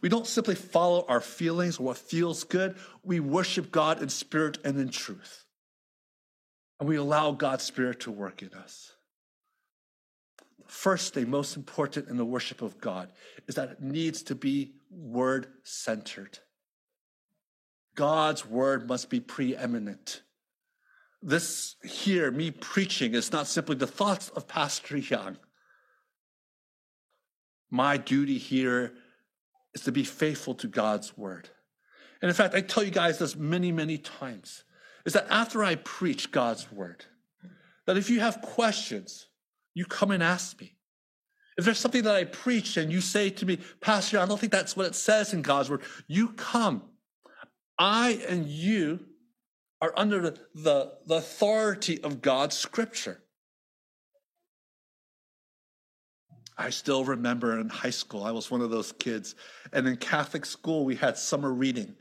We 0.00 0.08
don't 0.08 0.26
simply 0.26 0.54
follow 0.54 1.04
our 1.08 1.20
feelings 1.20 1.78
or 1.78 1.84
what 1.84 1.98
feels 1.98 2.44
good. 2.44 2.76
We 3.02 3.20
worship 3.20 3.72
God 3.72 4.00
in 4.02 4.08
spirit 4.08 4.58
and 4.64 4.78
in 4.78 4.90
truth. 4.90 5.44
And 6.78 6.88
we 6.88 6.96
allow 6.96 7.32
God's 7.32 7.64
spirit 7.64 8.00
to 8.00 8.12
work 8.12 8.42
in 8.42 8.52
us. 8.54 8.92
First 10.66 11.14
thing, 11.14 11.30
most 11.30 11.56
important 11.56 12.08
in 12.08 12.16
the 12.16 12.24
worship 12.24 12.62
of 12.62 12.80
God, 12.80 13.10
is 13.46 13.56
that 13.56 13.70
it 13.70 13.82
needs 13.82 14.22
to 14.24 14.34
be 14.34 14.74
word 14.90 15.48
centered. 15.64 16.38
God's 17.96 18.46
word 18.46 18.86
must 18.86 19.10
be 19.10 19.18
preeminent. 19.18 20.22
This 21.20 21.74
here, 21.82 22.30
me 22.30 22.52
preaching, 22.52 23.14
is 23.14 23.32
not 23.32 23.48
simply 23.48 23.74
the 23.74 23.88
thoughts 23.88 24.28
of 24.28 24.46
Pastor 24.46 24.98
Young. 24.98 25.36
My 27.70 27.96
duty 27.96 28.38
here 28.38 28.92
is 29.78 29.84
to 29.84 29.92
be 29.92 30.04
faithful 30.04 30.54
to 30.56 30.66
God's 30.66 31.16
word. 31.16 31.48
And 32.20 32.28
in 32.28 32.34
fact, 32.34 32.54
I 32.54 32.60
tell 32.60 32.82
you 32.82 32.90
guys 32.90 33.18
this 33.18 33.36
many, 33.36 33.70
many 33.70 33.96
times 33.96 34.64
is 35.04 35.12
that 35.12 35.26
after 35.30 35.62
I 35.62 35.76
preach 35.76 36.32
God's 36.32 36.70
word, 36.72 37.04
that 37.86 37.96
if 37.96 38.10
you 38.10 38.20
have 38.20 38.42
questions, 38.42 39.28
you 39.74 39.84
come 39.84 40.10
and 40.10 40.22
ask 40.22 40.60
me. 40.60 40.74
If 41.56 41.64
there's 41.64 41.78
something 41.78 42.02
that 42.02 42.14
I 42.14 42.24
preach 42.24 42.76
and 42.76 42.92
you 42.92 43.00
say 43.00 43.30
to 43.30 43.46
me, 43.46 43.58
Pastor, 43.80 44.18
I 44.18 44.26
don't 44.26 44.38
think 44.38 44.52
that's 44.52 44.76
what 44.76 44.86
it 44.86 44.94
says 44.94 45.32
in 45.32 45.42
God's 45.42 45.70
word, 45.70 45.82
you 46.06 46.30
come. 46.30 46.82
I 47.78 48.20
and 48.28 48.46
you 48.46 49.00
are 49.80 49.92
under 49.96 50.20
the, 50.20 50.38
the, 50.54 50.92
the 51.06 51.16
authority 51.16 52.02
of 52.02 52.20
God's 52.20 52.56
scripture. 52.56 53.22
I 56.58 56.70
still 56.70 57.04
remember 57.04 57.60
in 57.60 57.68
high 57.68 57.90
school, 57.90 58.24
I 58.24 58.32
was 58.32 58.50
one 58.50 58.60
of 58.60 58.70
those 58.70 58.90
kids. 58.90 59.36
And 59.72 59.86
in 59.86 59.96
Catholic 59.96 60.44
school, 60.44 60.84
we 60.84 60.96
had 60.96 61.16
summer 61.16 61.52
reading. 61.52 61.94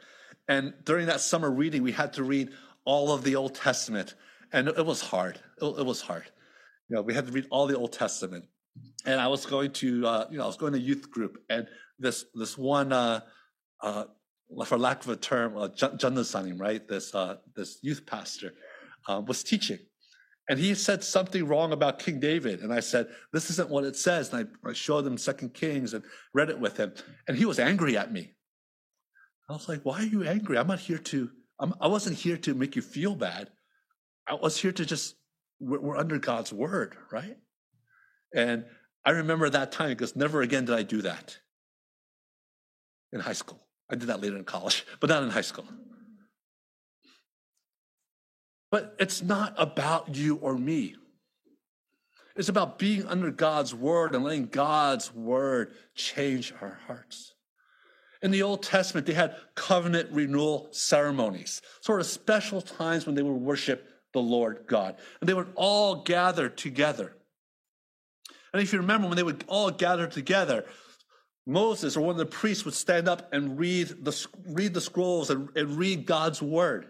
And 0.48 0.74
during 0.84 1.06
that 1.06 1.22
summer 1.22 1.52
reading, 1.52 1.84
we 1.84 1.92
had 1.92 2.12
to 2.14 2.24
read 2.24 2.50
all 2.84 3.12
of 3.12 3.24
the 3.24 3.36
Old 3.36 3.54
Testament. 3.54 4.16
And 4.52 4.68
it 4.68 4.86
was 4.86 5.00
hard. 5.00 5.40
It 5.62 5.86
was 5.86 6.02
hard. 6.02 6.24
You 6.90 6.96
know, 6.96 7.04
we 7.04 7.14
had 7.14 7.28
to 7.28 7.32
read 7.32 7.46
all 7.52 7.68
the 7.68 7.78
Old 7.78 7.94
Testament. 7.94 8.46
And 9.06 9.22
I 9.22 9.28
was 9.28 9.46
going 9.46 9.74
to, 9.74 10.08
uh, 10.08 10.26
you 10.32 10.38
know, 10.38 10.44
I 10.46 10.48
was 10.48 10.58
going 10.58 10.74
to 10.74 10.80
youth 10.80 11.12
group. 11.12 11.38
And 11.50 11.68
this, 12.00 12.26
this 12.34 12.58
one, 12.58 12.92
uh, 12.92 13.22
uh, 13.84 14.06
for 14.66 14.78
lack 14.78 15.04
of 15.04 15.10
a 15.10 15.18
term, 15.18 15.56
uh, 15.56 15.68
right? 16.58 16.88
This, 16.88 17.14
uh, 17.14 17.38
this 17.56 17.80
youth 17.84 18.06
pastor, 18.06 18.54
uh, 19.08 19.22
was 19.26 19.44
teaching. 19.44 19.80
And 20.50 20.60
he 20.60 20.74
said 20.76 21.04
something 21.04 21.46
wrong 21.46 21.74
about 21.74 22.00
King 22.00 22.20
David. 22.20 22.62
And 22.62 22.74
I 22.74 22.80
said, 22.80 23.08
This 23.34 23.50
isn't 23.50 23.70
what 23.70 23.84
it 23.84 23.96
says. 23.96 24.32
And 24.32 24.48
I, 24.66 24.70
I 24.70 24.74
showed 24.74 25.06
him 25.06 25.18
Second 25.18 25.54
Kings 25.54 25.94
and 25.94 26.04
read 26.34 26.50
it 26.50 26.60
with 26.60 26.78
him. 26.78 26.94
And 27.28 27.38
he 27.38 27.46
was 27.46 27.60
angry 27.60 27.98
at 27.98 28.12
me. 28.12 28.34
I 29.50 29.54
was 29.54 29.68
like, 29.68 29.82
Why 29.84 30.00
are 30.00 30.06
you 30.06 30.24
angry? 30.24 30.58
I'm 30.58 30.68
not 30.68 30.80
here 30.80 30.98
to, 30.98 31.30
I'm, 31.60 31.74
I 31.82 31.88
was 31.88 32.08
not 32.08 32.16
here 32.16 32.38
to 32.38 32.54
make 32.54 32.76
you 32.76 32.82
feel 32.82 33.16
bad. 33.16 33.50
I 34.28 34.36
was 34.36 34.58
here 34.58 34.72
to 34.72 34.86
just, 34.86 35.16
we're, 35.60 35.80
we're 35.80 35.98
under 35.98 36.18
God's 36.18 36.54
word, 36.54 36.96
right? 37.12 37.38
And 38.34 38.66
I 39.06 39.12
remember 39.12 39.50
that 39.50 39.72
time 39.72 39.90
because 39.90 40.16
never 40.16 40.42
again 40.42 40.66
did 40.66 40.76
I 40.76 40.84
do 40.84 41.02
that 41.04 41.38
in 43.12 43.20
high 43.20 43.34
school. 43.34 43.60
I 43.90 43.96
did 43.96 44.10
that 44.10 44.22
later 44.22 44.38
in 44.38 44.44
college, 44.44 44.86
but 45.00 45.10
not 45.10 45.24
in 45.24 45.30
high 45.30 45.42
school. 45.42 45.66
But 48.72 48.96
it's 49.00 49.22
not 49.22 49.54
about 49.58 50.16
you 50.16 50.36
or 50.36 50.58
me. 50.58 50.96
It's 52.36 52.50
about 52.50 52.78
being 52.78 53.06
under 53.08 53.32
God's 53.32 53.74
word 53.74 54.14
and 54.14 54.24
letting 54.24 54.48
God's 54.48 55.14
word 55.14 55.74
change 55.96 56.54
our 56.62 56.80
hearts. 56.86 57.34
In 58.22 58.32
the 58.32 58.44
Old 58.44 58.64
Testament, 58.64 59.08
they 59.08 59.14
had 59.14 59.36
covenant 59.56 60.12
renewal 60.12 60.70
ceremonies, 60.72 61.62
sort 61.82 62.00
of 62.00 62.08
special 62.08 62.62
times 62.62 63.06
when 63.06 63.16
they 63.16 63.22
would 63.22 63.42
worship 63.42 63.88
the 64.14 64.20
Lord 64.20 64.66
God. 64.68 64.98
And 65.20 65.30
they 65.30 65.34
would 65.34 65.52
all 65.56 66.04
gather 66.04 66.50
together. 66.50 67.16
And 68.54 68.62
if 68.62 68.74
you 68.74 68.80
remember, 68.80 69.08
when 69.08 69.18
they 69.18 69.24
would 69.24 69.44
all 69.48 69.72
gather 69.72 70.08
together, 70.08 70.66
Moses 71.46 71.96
or 71.96 72.02
one 72.02 72.12
of 72.12 72.18
the 72.18 72.26
priests 72.26 72.66
would 72.66 72.74
stand 72.74 73.08
up 73.08 73.32
and 73.34 73.58
read 73.58 74.04
the, 74.04 74.28
read 74.48 74.74
the 74.74 74.82
scrolls 74.82 75.30
and, 75.30 75.50
and 75.56 75.78
read 75.78 76.06
God's 76.06 76.42
word. 76.42 76.88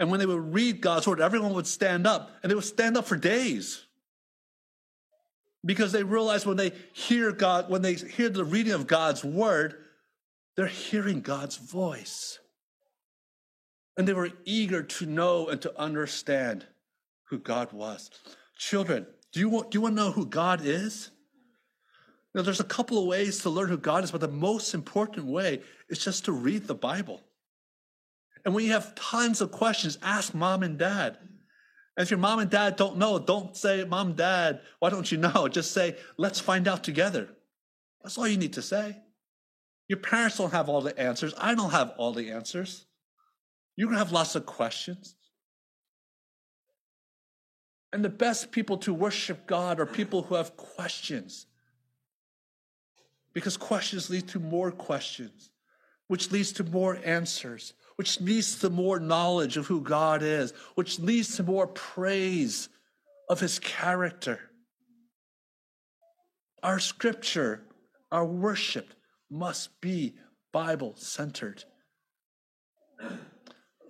And 0.00 0.10
when 0.10 0.18
they 0.18 0.24
would 0.24 0.54
read 0.54 0.80
God's 0.80 1.06
word, 1.06 1.20
everyone 1.20 1.52
would 1.52 1.66
stand 1.66 2.06
up, 2.06 2.30
and 2.42 2.50
they 2.50 2.54
would 2.54 2.64
stand 2.64 2.96
up 2.96 3.04
for 3.04 3.16
days. 3.16 3.84
Because 5.62 5.92
they 5.92 6.02
realized 6.02 6.46
when 6.46 6.56
they 6.56 6.72
hear 6.94 7.32
God, 7.32 7.68
when 7.68 7.82
they 7.82 7.92
hear 7.94 8.30
the 8.30 8.46
reading 8.46 8.72
of 8.72 8.86
God's 8.86 9.22
word, 9.22 9.74
they're 10.56 10.66
hearing 10.66 11.20
God's 11.20 11.58
voice. 11.58 12.38
And 13.98 14.08
they 14.08 14.14
were 14.14 14.30
eager 14.46 14.82
to 14.82 15.04
know 15.04 15.48
and 15.48 15.60
to 15.60 15.78
understand 15.78 16.64
who 17.24 17.38
God 17.38 17.70
was. 17.72 18.10
Children, 18.56 19.06
do 19.32 19.40
you 19.40 19.50
want, 19.50 19.70
do 19.70 19.76
you 19.76 19.82
want 19.82 19.96
to 19.98 20.02
know 20.02 20.12
who 20.12 20.24
God 20.24 20.62
is? 20.64 21.10
Now, 22.34 22.40
there's 22.40 22.60
a 22.60 22.64
couple 22.64 22.98
of 22.98 23.06
ways 23.06 23.40
to 23.42 23.50
learn 23.50 23.68
who 23.68 23.76
God 23.76 24.02
is, 24.02 24.12
but 24.12 24.22
the 24.22 24.28
most 24.28 24.72
important 24.72 25.26
way 25.26 25.60
is 25.90 26.02
just 26.02 26.24
to 26.24 26.32
read 26.32 26.66
the 26.66 26.74
Bible. 26.74 27.20
And 28.44 28.54
when 28.54 28.64
you 28.64 28.72
have 28.72 28.94
tons 28.94 29.40
of 29.40 29.50
questions, 29.50 29.98
ask 30.02 30.34
mom 30.34 30.62
and 30.62 30.78
dad. 30.78 31.18
And 31.96 32.06
if 32.06 32.10
your 32.10 32.18
mom 32.18 32.38
and 32.38 32.50
dad 32.50 32.76
don't 32.76 32.96
know, 32.96 33.18
don't 33.18 33.54
say, 33.56 33.84
Mom, 33.84 34.14
Dad, 34.14 34.60
why 34.78 34.88
don't 34.88 35.12
you 35.12 35.18
know? 35.18 35.48
Just 35.48 35.72
say, 35.72 35.96
Let's 36.16 36.40
find 36.40 36.66
out 36.66 36.82
together. 36.82 37.28
That's 38.02 38.16
all 38.16 38.26
you 38.26 38.38
need 38.38 38.54
to 38.54 38.62
say. 38.62 38.96
Your 39.88 39.98
parents 39.98 40.38
don't 40.38 40.52
have 40.52 40.68
all 40.68 40.80
the 40.80 40.98
answers. 40.98 41.34
I 41.36 41.54
don't 41.54 41.72
have 41.72 41.92
all 41.98 42.12
the 42.12 42.30
answers. 42.30 42.86
You're 43.76 43.88
going 43.88 43.98
to 43.98 44.04
have 44.04 44.12
lots 44.12 44.34
of 44.34 44.46
questions. 44.46 45.16
And 47.92 48.04
the 48.04 48.08
best 48.08 48.52
people 48.52 48.78
to 48.78 48.94
worship 48.94 49.46
God 49.46 49.80
are 49.80 49.86
people 49.86 50.22
who 50.22 50.36
have 50.36 50.56
questions. 50.56 51.46
Because 53.32 53.56
questions 53.56 54.08
lead 54.08 54.28
to 54.28 54.38
more 54.38 54.70
questions, 54.70 55.50
which 56.06 56.30
leads 56.30 56.52
to 56.52 56.64
more 56.64 56.98
answers 57.04 57.74
which 58.00 58.18
leads 58.18 58.60
to 58.60 58.70
more 58.70 58.98
knowledge 58.98 59.58
of 59.58 59.66
who 59.66 59.82
God 59.82 60.22
is, 60.22 60.54
which 60.74 60.98
leads 60.98 61.36
to 61.36 61.42
more 61.42 61.66
praise 61.66 62.70
of 63.28 63.40
his 63.40 63.58
character. 63.58 64.40
Our 66.62 66.78
scripture, 66.78 67.62
our 68.10 68.24
worship 68.24 68.94
must 69.30 69.82
be 69.82 70.14
Bible 70.50 70.94
centered. 70.96 71.64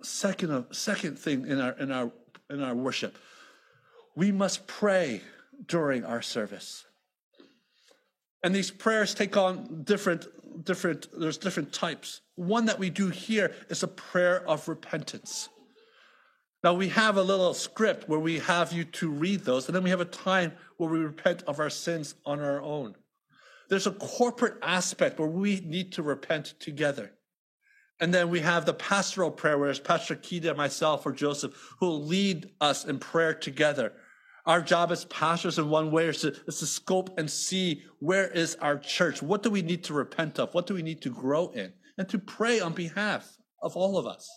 Second, 0.03 0.65
second 0.73 1.17
thing 1.17 1.47
in 1.47 1.61
our, 1.61 1.71
in, 1.79 1.89
our, 1.89 2.11
in 2.49 2.61
our 2.61 2.75
worship, 2.75 3.17
we 4.13 4.33
must 4.33 4.67
pray 4.67 5.21
during 5.65 6.03
our 6.03 6.21
service. 6.21 6.83
And 8.43 8.53
these 8.53 8.71
prayers 8.71 9.13
take 9.13 9.37
on 9.37 9.83
different 9.83 10.27
different, 10.63 11.07
there's 11.17 11.37
different 11.37 11.73
types. 11.73 12.21
One 12.35 12.65
that 12.65 12.79
we 12.79 12.89
do 12.89 13.09
here 13.09 13.53
is 13.69 13.83
a 13.83 13.87
prayer 13.87 14.47
of 14.47 14.67
repentance. 14.67 15.49
Now 16.63 16.73
we 16.73 16.89
have 16.89 17.17
a 17.17 17.23
little 17.23 17.53
script 17.53 18.07
where 18.07 18.19
we 18.19 18.39
have 18.39 18.71
you 18.71 18.83
to 18.83 19.09
read 19.09 19.41
those, 19.41 19.67
and 19.67 19.75
then 19.75 19.83
we 19.83 19.89
have 19.89 20.01
a 20.01 20.05
time 20.05 20.53
where 20.77 20.89
we 20.89 20.99
repent 20.99 21.43
of 21.43 21.59
our 21.59 21.69
sins 21.69 22.15
on 22.25 22.39
our 22.39 22.61
own. 22.61 22.95
There's 23.69 23.87
a 23.87 23.91
corporate 23.91 24.57
aspect 24.61 25.17
where 25.17 25.27
we 25.27 25.61
need 25.61 25.93
to 25.93 26.03
repent 26.03 26.53
together. 26.59 27.13
And 27.99 28.13
then 28.13 28.29
we 28.29 28.41
have 28.41 28.65
the 28.65 28.73
pastoral 28.73 29.31
prayer, 29.31 29.57
where 29.57 29.69
it's 29.69 29.79
Pastor 29.79 30.15
Keita, 30.15 30.55
myself, 30.55 31.05
or 31.05 31.11
Joseph, 31.11 31.53
who 31.79 31.85
will 31.85 32.03
lead 32.03 32.49
us 32.59 32.83
in 32.83 32.99
prayer 32.99 33.33
together. 33.33 33.93
Our 34.45 34.61
job 34.61 34.91
as 34.91 35.05
pastors 35.05 35.59
in 35.59 35.69
one 35.69 35.91
way 35.91 36.07
is 36.07 36.21
to, 36.21 36.35
is 36.47 36.59
to 36.59 36.65
scope 36.65 37.17
and 37.17 37.29
see 37.29 37.83
where 37.99 38.27
is 38.27 38.55
our 38.55 38.77
church? 38.77 39.21
What 39.21 39.43
do 39.43 39.51
we 39.51 39.61
need 39.61 39.83
to 39.85 39.93
repent 39.93 40.39
of? 40.39 40.53
What 40.53 40.67
do 40.67 40.73
we 40.73 40.81
need 40.81 41.01
to 41.03 41.09
grow 41.09 41.49
in? 41.49 41.73
And 41.97 42.09
to 42.09 42.17
pray 42.17 42.59
on 42.59 42.73
behalf 42.73 43.37
of 43.61 43.75
all 43.75 43.97
of 43.97 44.07
us. 44.07 44.27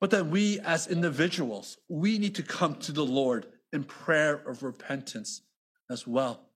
But 0.00 0.10
then 0.10 0.30
we 0.30 0.60
as 0.60 0.86
individuals, 0.86 1.76
we 1.88 2.18
need 2.18 2.34
to 2.36 2.42
come 2.42 2.76
to 2.76 2.92
the 2.92 3.04
Lord 3.04 3.46
in 3.72 3.84
prayer 3.84 4.36
of 4.48 4.62
repentance 4.62 5.42
as 5.90 6.06
well. 6.06 6.48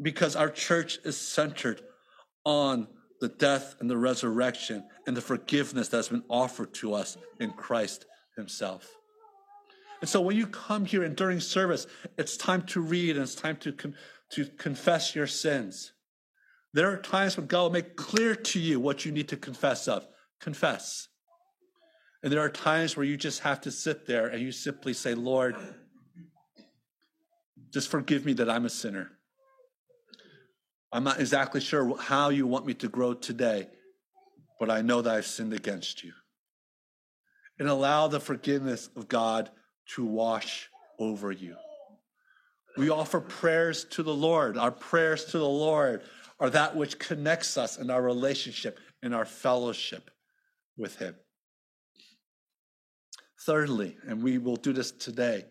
Because 0.00 0.36
our 0.36 0.50
church 0.50 0.98
is 1.04 1.16
centered 1.16 1.82
on 2.44 2.88
the 3.20 3.28
death 3.28 3.74
and 3.80 3.90
the 3.90 3.96
resurrection 3.96 4.84
and 5.06 5.16
the 5.16 5.20
forgiveness 5.20 5.88
that's 5.88 6.08
been 6.08 6.24
offered 6.28 6.72
to 6.74 6.94
us 6.94 7.16
in 7.40 7.50
Christ 7.52 8.06
Himself. 8.36 8.88
And 10.00 10.08
so 10.08 10.20
when 10.20 10.36
you 10.36 10.46
come 10.46 10.84
here 10.84 11.02
and 11.02 11.16
during 11.16 11.40
service, 11.40 11.86
it's 12.16 12.36
time 12.36 12.62
to 12.66 12.80
read 12.80 13.16
and 13.16 13.22
it's 13.22 13.34
time 13.34 13.56
to, 13.58 13.72
con- 13.72 13.94
to 14.30 14.46
confess 14.46 15.14
your 15.14 15.26
sins. 15.26 15.92
There 16.72 16.92
are 16.92 16.98
times 16.98 17.36
when 17.36 17.46
God 17.46 17.62
will 17.62 17.70
make 17.70 17.96
clear 17.96 18.34
to 18.34 18.60
you 18.60 18.78
what 18.78 19.04
you 19.04 19.12
need 19.12 19.28
to 19.28 19.36
confess 19.36 19.88
of. 19.88 20.06
Confess. 20.40 21.08
And 22.22 22.32
there 22.32 22.40
are 22.40 22.50
times 22.50 22.96
where 22.96 23.06
you 23.06 23.16
just 23.16 23.40
have 23.40 23.60
to 23.62 23.70
sit 23.70 24.06
there 24.06 24.26
and 24.26 24.42
you 24.42 24.52
simply 24.52 24.92
say, 24.92 25.14
Lord, 25.14 25.56
just 27.72 27.88
forgive 27.88 28.24
me 28.24 28.32
that 28.34 28.50
I'm 28.50 28.64
a 28.64 28.70
sinner. 28.70 29.10
I'm 30.92 31.04
not 31.04 31.20
exactly 31.20 31.60
sure 31.60 31.96
how 31.98 32.30
you 32.30 32.46
want 32.46 32.66
me 32.66 32.74
to 32.74 32.88
grow 32.88 33.14
today, 33.14 33.68
but 34.58 34.70
I 34.70 34.80
know 34.80 35.02
that 35.02 35.14
I've 35.14 35.26
sinned 35.26 35.52
against 35.52 36.02
you. 36.02 36.12
And 37.58 37.68
allow 37.68 38.08
the 38.08 38.20
forgiveness 38.20 38.88
of 38.96 39.08
God 39.08 39.50
to 39.94 40.04
wash 40.04 40.68
over 40.98 41.32
you. 41.32 41.56
We 42.76 42.90
offer 42.90 43.20
prayers 43.20 43.84
to 43.90 44.02
the 44.02 44.14
Lord. 44.14 44.56
Our 44.56 44.70
prayers 44.70 45.24
to 45.26 45.38
the 45.38 45.48
Lord 45.48 46.02
are 46.38 46.50
that 46.50 46.76
which 46.76 46.98
connects 46.98 47.56
us 47.56 47.76
in 47.76 47.90
our 47.90 48.02
relationship, 48.02 48.78
in 49.02 49.12
our 49.12 49.24
fellowship 49.24 50.10
with 50.76 50.96
Him. 50.96 51.16
Thirdly, 53.44 53.96
and 54.06 54.22
we 54.22 54.38
will 54.38 54.56
do 54.56 54.72
this 54.72 54.92
today, 54.92 55.46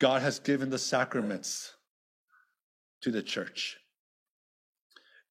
God 0.00 0.22
has 0.22 0.38
given 0.38 0.70
the 0.70 0.78
sacraments 0.78 1.72
to 3.02 3.10
the 3.10 3.22
church. 3.22 3.78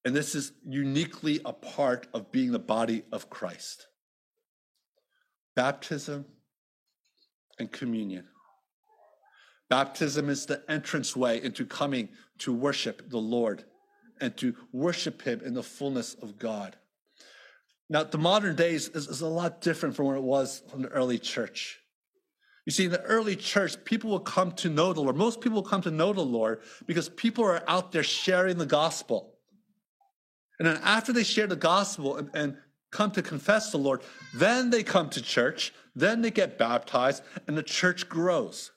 And 0.06 0.16
this 0.16 0.36
is 0.36 0.54
uniquely 0.64 1.42
a 1.44 1.52
part 1.52 2.08
of 2.14 2.32
being 2.32 2.52
the 2.52 2.60
body 2.60 3.04
of 3.12 3.30
Christ 3.30 3.88
baptism 5.56 6.26
and 7.60 7.72
communion. 7.72 8.26
Baptism 9.70 10.30
is 10.30 10.46
the 10.46 10.64
entrance 10.70 11.16
way 11.16 11.42
into 11.42 11.66
coming 11.66 12.10
to 12.40 12.54
worship 12.54 13.10
the 13.10 13.18
Lord 13.18 13.64
and 14.22 14.36
to 14.38 14.56
worship 14.72 15.24
Him 15.24 15.42
in 15.44 15.54
the 15.54 15.64
fullness 15.64 16.14
of 16.16 16.38
God. 16.38 16.76
Now, 17.90 18.04
the 18.04 18.18
modern 18.18 18.56
days 18.56 18.90
is, 18.90 19.08
is 19.08 19.22
a 19.22 19.28
lot 19.28 19.62
different 19.62 19.96
from 19.96 20.06
where 20.08 20.16
it 20.16 20.22
was 20.22 20.64
in 20.74 20.84
the 20.84 20.90
early 20.90 21.20
church. 21.20 21.80
You 22.66 22.72
see, 22.72 22.86
in 22.86 22.92
the 22.92 23.02
early 23.02 23.36
church, 23.36 23.84
people 23.86 24.10
will 24.10 24.20
come 24.20 24.52
to 24.54 24.70
know 24.70 24.92
the 24.92 25.02
Lord. 25.02 25.16
Most 25.16 25.40
people 25.40 25.62
will 25.62 25.70
come 25.70 25.84
to 25.84 25.92
know 25.92 26.14
the 26.14 26.22
Lord 26.22 26.62
because 26.88 27.10
people 27.10 27.44
are 27.44 27.64
out 27.68 27.92
there 27.92 28.04
sharing 28.04 28.58
the 28.58 28.66
gospel. 28.66 29.36
And 30.58 30.68
then 30.68 30.80
after 30.84 31.14
they 31.14 31.24
share 31.24 31.48
the 31.48 31.56
gospel 31.56 32.18
and, 32.18 32.30
and 32.34 32.58
come 32.90 33.12
to 33.12 33.22
confess 33.22 33.72
the 33.72 33.78
Lord, 33.78 34.02
then 34.34 34.72
they 34.72 34.82
come 34.82 35.10
to 35.12 35.22
church, 35.22 35.74
then 35.96 36.22
they 36.22 36.32
get 36.32 36.58
baptized, 36.58 37.24
and 37.48 37.56
the 37.56 37.64
church 37.64 38.10
grows. 38.10 38.72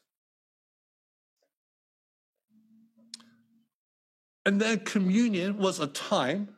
And 4.48 4.58
then 4.58 4.80
communion 4.80 5.58
was 5.58 5.78
a 5.78 5.86
time 5.86 6.48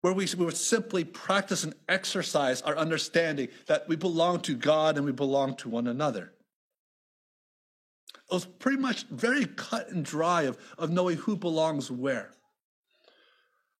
where 0.00 0.12
we, 0.12 0.28
we 0.38 0.44
would 0.44 0.56
simply 0.56 1.02
practice 1.02 1.64
and 1.64 1.74
exercise 1.88 2.62
our 2.62 2.76
understanding 2.76 3.48
that 3.66 3.88
we 3.88 3.96
belong 3.96 4.42
to 4.42 4.54
God 4.54 4.96
and 4.96 5.04
we 5.04 5.10
belong 5.10 5.56
to 5.56 5.68
one 5.68 5.88
another. 5.88 6.34
It 8.30 8.32
was 8.32 8.44
pretty 8.44 8.78
much 8.78 9.06
very 9.10 9.44
cut 9.44 9.88
and 9.88 10.04
dry 10.04 10.42
of, 10.42 10.56
of 10.78 10.90
knowing 10.90 11.16
who 11.16 11.36
belongs 11.36 11.90
where. 11.90 12.30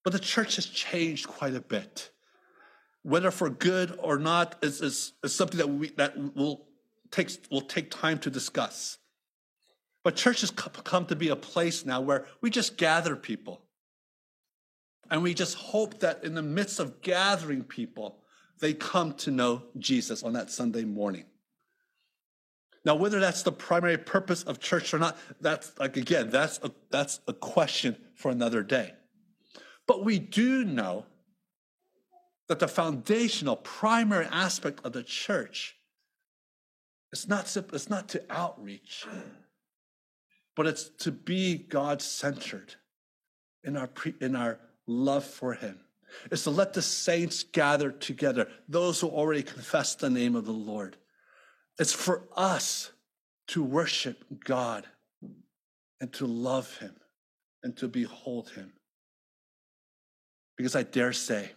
But 0.02 0.12
the 0.12 0.18
church 0.18 0.56
has 0.56 0.66
changed 0.66 1.28
quite 1.28 1.54
a 1.54 1.60
bit. 1.60 2.10
Whether 3.04 3.30
for 3.30 3.48
good 3.48 3.96
or 4.02 4.18
not 4.18 4.56
is, 4.60 4.80
is, 4.80 5.12
is 5.22 5.32
something 5.32 5.58
that, 5.58 5.68
we, 5.68 5.90
that 5.90 6.34
will, 6.34 6.66
take, 7.12 7.30
will 7.48 7.60
take 7.60 7.92
time 7.92 8.18
to 8.18 8.28
discuss. 8.28 8.98
But 10.06 10.14
church 10.14 10.42
has 10.42 10.52
come 10.52 11.06
to 11.06 11.16
be 11.16 11.30
a 11.30 11.34
place 11.34 11.84
now 11.84 12.00
where 12.00 12.26
we 12.40 12.48
just 12.48 12.76
gather 12.76 13.16
people 13.16 13.62
and 15.10 15.20
we 15.20 15.34
just 15.34 15.56
hope 15.56 15.98
that 15.98 16.22
in 16.22 16.34
the 16.34 16.42
midst 16.42 16.78
of 16.78 17.02
gathering 17.02 17.64
people, 17.64 18.20
they 18.60 18.72
come 18.72 19.14
to 19.14 19.32
know 19.32 19.64
Jesus 19.76 20.22
on 20.22 20.34
that 20.34 20.48
Sunday 20.52 20.84
morning. 20.84 21.24
Now, 22.84 22.94
whether 22.94 23.18
that's 23.18 23.42
the 23.42 23.50
primary 23.50 23.98
purpose 23.98 24.44
of 24.44 24.60
church 24.60 24.94
or 24.94 25.00
not, 25.00 25.18
that's 25.40 25.76
like, 25.76 25.96
again, 25.96 26.30
that's 26.30 26.60
a, 26.62 26.70
that's 26.92 27.18
a 27.26 27.32
question 27.32 27.96
for 28.14 28.30
another 28.30 28.62
day. 28.62 28.94
But 29.88 30.04
we 30.04 30.20
do 30.20 30.64
know 30.64 31.06
that 32.46 32.60
the 32.60 32.68
foundational 32.68 33.56
primary 33.56 34.26
aspect 34.26 34.82
of 34.84 34.92
the 34.92 35.02
church 35.02 35.74
is 37.12 37.26
not, 37.26 37.56
it's 37.56 37.90
not 37.90 38.08
to 38.10 38.22
outreach, 38.30 39.04
but 40.56 40.66
it's 40.66 40.88
to 40.88 41.12
be 41.12 41.56
God 41.56 42.02
centered 42.02 42.74
in 43.62 43.76
our, 43.76 43.90
in 44.20 44.34
our 44.34 44.58
love 44.86 45.24
for 45.24 45.52
him 45.52 45.78
is 46.30 46.44
to 46.44 46.50
let 46.50 46.72
the 46.72 46.82
saints 46.82 47.42
gather 47.42 47.90
together, 47.90 48.48
those 48.68 49.00
who 49.00 49.08
already 49.08 49.42
confess 49.42 49.94
the 49.94 50.10
name 50.10 50.34
of 50.34 50.46
the 50.46 50.52
Lord. 50.52 50.96
It's 51.78 51.92
for 51.92 52.22
us 52.34 52.90
to 53.48 53.62
worship 53.62 54.24
God 54.44 54.86
and 56.00 56.12
to 56.14 56.26
love 56.26 56.78
him 56.78 56.96
and 57.62 57.76
to 57.76 57.88
behold 57.88 58.50
him. 58.50 58.72
Because 60.56 60.74
I 60.74 60.84
dare 60.84 61.12
say, 61.12 61.50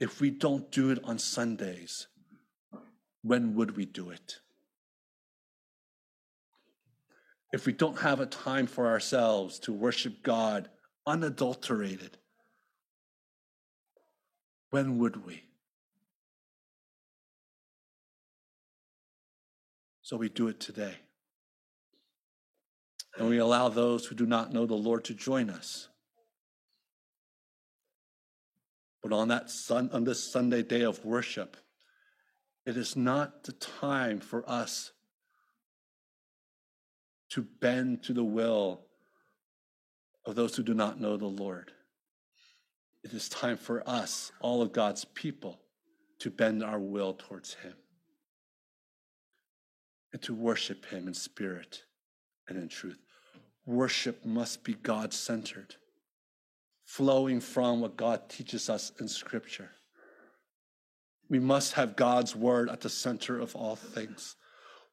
if 0.00 0.20
we 0.20 0.30
don't 0.30 0.70
do 0.70 0.90
it 0.90 1.00
on 1.04 1.18
Sundays, 1.18 2.06
when 3.22 3.54
would 3.54 3.76
we 3.76 3.84
do 3.84 4.10
it? 4.10 4.38
If 7.52 7.66
we 7.66 7.72
don't 7.72 8.00
have 8.00 8.20
a 8.20 8.26
time 8.26 8.66
for 8.66 8.86
ourselves 8.88 9.58
to 9.60 9.72
worship 9.72 10.22
God 10.22 10.68
unadulterated, 11.06 12.18
when 14.70 14.98
would 14.98 15.24
we? 15.24 15.44
So 20.02 20.16
we 20.16 20.28
do 20.28 20.48
it 20.48 20.60
today. 20.60 20.94
And 23.16 23.28
we 23.28 23.38
allow 23.38 23.68
those 23.68 24.06
who 24.06 24.14
do 24.14 24.26
not 24.26 24.52
know 24.52 24.64
the 24.64 24.74
Lord 24.74 25.04
to 25.04 25.14
join 25.14 25.50
us. 25.50 25.88
But 29.02 29.12
on 29.12 29.28
that 29.28 29.50
sun, 29.50 29.90
on 29.92 30.04
this 30.04 30.32
Sunday 30.32 30.62
day 30.62 30.82
of 30.82 31.04
worship, 31.04 31.56
it 32.66 32.76
is 32.76 32.96
not 32.96 33.44
the 33.44 33.52
time 33.52 34.20
for 34.20 34.48
us 34.48 34.92
to 37.30 37.42
bend 37.60 38.02
to 38.04 38.12
the 38.12 38.24
will 38.24 38.80
of 40.24 40.34
those 40.34 40.56
who 40.56 40.62
do 40.62 40.74
not 40.74 41.00
know 41.00 41.16
the 41.16 41.26
Lord. 41.26 41.72
It 43.04 43.12
is 43.12 43.28
time 43.28 43.56
for 43.56 43.88
us, 43.88 44.32
all 44.40 44.60
of 44.60 44.72
God's 44.72 45.04
people, 45.04 45.60
to 46.20 46.30
bend 46.30 46.62
our 46.62 46.78
will 46.78 47.14
towards 47.14 47.54
Him 47.54 47.74
and 50.12 50.20
to 50.22 50.34
worship 50.34 50.86
Him 50.86 51.06
in 51.06 51.14
spirit 51.14 51.82
and 52.48 52.58
in 52.58 52.68
truth. 52.68 52.98
Worship 53.66 54.24
must 54.24 54.64
be 54.64 54.74
God 54.74 55.12
centered, 55.12 55.76
flowing 56.84 57.40
from 57.40 57.80
what 57.80 57.96
God 57.96 58.28
teaches 58.28 58.68
us 58.68 58.92
in 59.00 59.08
Scripture. 59.08 59.70
We 61.28 61.38
must 61.38 61.74
have 61.74 61.94
God's 61.94 62.34
word 62.34 62.70
at 62.70 62.80
the 62.80 62.88
center 62.88 63.38
of 63.38 63.54
all 63.54 63.76
things. 63.76 64.36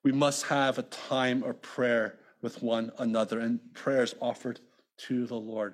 We 0.03 0.11
must 0.11 0.45
have 0.47 0.77
a 0.77 0.83
time 0.83 1.43
of 1.43 1.61
prayer 1.61 2.19
with 2.45 2.61
one 2.61 2.91
another 2.99 3.39
and 3.39 3.59
prayers 3.73 4.13
offered 4.21 4.59
to 4.97 5.25
the 5.25 5.35
Lord. 5.35 5.73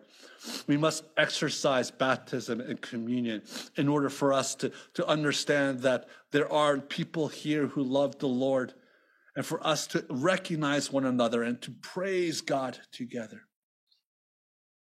We 0.67 0.77
must 0.77 1.03
exercise 1.17 1.91
baptism 1.91 2.61
and 2.61 2.79
communion 2.79 3.41
in 3.75 3.89
order 3.89 4.09
for 4.09 4.31
us 4.31 4.55
to, 4.55 4.71
to 4.93 5.05
understand 5.05 5.81
that 5.81 6.07
there 6.31 6.49
are 6.49 6.77
people 6.77 7.27
here 7.27 7.67
who 7.67 7.83
love 7.83 8.19
the 8.19 8.29
Lord 8.29 8.73
and 9.35 9.45
for 9.45 9.59
us 9.67 9.85
to 9.87 10.05
recognize 10.09 10.93
one 10.93 11.05
another 11.05 11.43
and 11.43 11.61
to 11.61 11.71
praise 11.71 12.39
God 12.39 12.79
together. 12.93 13.41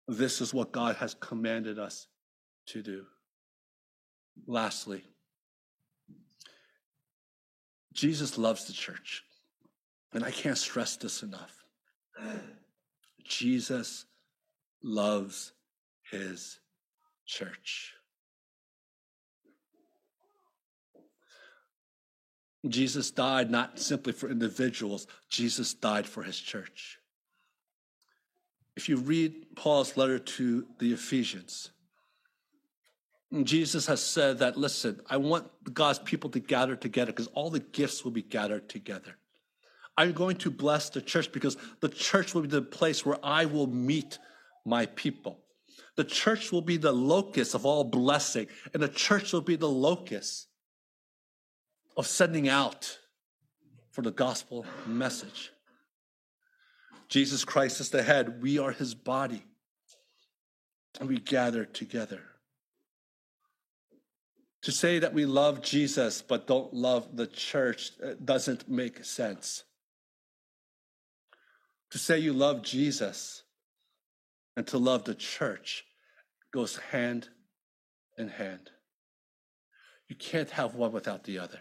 This 0.06 0.42
is 0.42 0.52
what 0.52 0.72
God 0.72 0.96
has 0.96 1.14
commanded 1.14 1.78
us 1.78 2.06
to 2.66 2.82
do. 2.82 3.06
Lastly, 4.46 5.04
Jesus 7.94 8.36
loves 8.36 8.66
the 8.66 8.74
church. 8.74 9.24
And 10.12 10.24
I 10.24 10.30
can't 10.30 10.58
stress 10.58 10.96
this 10.96 11.22
enough. 11.22 11.57
Jesus 13.24 14.06
loves 14.82 15.52
his 16.10 16.58
church. 17.26 17.94
Jesus 22.66 23.10
died 23.10 23.50
not 23.50 23.78
simply 23.78 24.12
for 24.12 24.28
individuals, 24.28 25.06
Jesus 25.28 25.74
died 25.74 26.06
for 26.06 26.22
his 26.22 26.38
church. 26.38 26.98
If 28.76 28.88
you 28.88 28.96
read 28.96 29.56
Paul's 29.56 29.96
letter 29.96 30.18
to 30.18 30.66
the 30.78 30.92
Ephesians, 30.92 31.70
Jesus 33.42 33.86
has 33.86 34.02
said 34.02 34.38
that, 34.38 34.56
listen, 34.56 35.00
I 35.08 35.18
want 35.18 35.48
God's 35.74 35.98
people 35.98 36.30
to 36.30 36.40
gather 36.40 36.76
together 36.76 37.12
because 37.12 37.26
all 37.28 37.50
the 37.50 37.60
gifts 37.60 38.04
will 38.04 38.10
be 38.10 38.22
gathered 38.22 38.68
together. 38.68 39.17
I'm 39.98 40.12
going 40.12 40.36
to 40.36 40.50
bless 40.50 40.90
the 40.90 41.02
church 41.02 41.32
because 41.32 41.56
the 41.80 41.88
church 41.88 42.32
will 42.32 42.42
be 42.42 42.48
the 42.48 42.62
place 42.62 43.04
where 43.04 43.18
I 43.20 43.46
will 43.46 43.66
meet 43.66 44.20
my 44.64 44.86
people. 44.86 45.40
The 45.96 46.04
church 46.04 46.52
will 46.52 46.62
be 46.62 46.76
the 46.76 46.92
locus 46.92 47.52
of 47.52 47.66
all 47.66 47.82
blessing, 47.82 48.46
and 48.72 48.80
the 48.80 48.88
church 48.88 49.32
will 49.32 49.40
be 49.40 49.56
the 49.56 49.68
locus 49.68 50.46
of 51.96 52.06
sending 52.06 52.48
out 52.48 52.96
for 53.90 54.02
the 54.02 54.12
gospel 54.12 54.64
message. 54.86 55.50
Jesus 57.08 57.44
Christ 57.44 57.80
is 57.80 57.90
the 57.90 58.04
head, 58.04 58.40
we 58.40 58.56
are 58.60 58.70
his 58.70 58.94
body, 58.94 59.42
and 61.00 61.08
we 61.08 61.18
gather 61.18 61.64
together. 61.64 62.22
To 64.62 64.70
say 64.70 65.00
that 65.00 65.12
we 65.12 65.26
love 65.26 65.60
Jesus 65.60 66.22
but 66.22 66.46
don't 66.46 66.72
love 66.72 67.16
the 67.16 67.26
church 67.26 67.90
uh, 68.04 68.12
doesn't 68.24 68.68
make 68.68 69.04
sense. 69.04 69.64
To 71.90 71.98
say 71.98 72.18
you 72.18 72.32
love 72.32 72.62
Jesus 72.62 73.42
and 74.56 74.66
to 74.68 74.78
love 74.78 75.04
the 75.04 75.14
church 75.14 75.84
goes 76.52 76.76
hand 76.76 77.28
in 78.16 78.28
hand. 78.28 78.70
You 80.08 80.16
can't 80.16 80.50
have 80.50 80.74
one 80.74 80.92
without 80.92 81.24
the 81.24 81.38
other. 81.38 81.60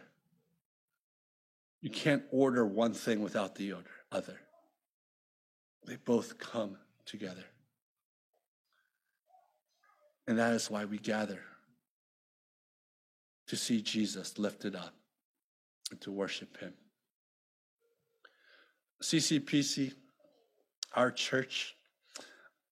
You 1.82 1.90
can't 1.90 2.24
order 2.32 2.66
one 2.66 2.94
thing 2.94 3.22
without 3.22 3.56
the 3.56 3.76
other. 4.12 4.40
They 5.86 5.96
both 5.96 6.38
come 6.38 6.78
together. 7.06 7.46
And 10.28 10.38
that 10.40 10.54
is 10.54 10.70
why 10.70 10.86
we 10.86 10.98
gather 10.98 11.40
to 13.48 13.56
see 13.56 13.82
Jesus 13.82 14.38
lifted 14.38 14.76
up 14.76 14.94
and 15.92 16.02
to 16.02 16.12
worship 16.12 16.58
him. 16.58 16.74
CCPC, 19.02 19.94
our 20.96 21.12
church, 21.12 21.76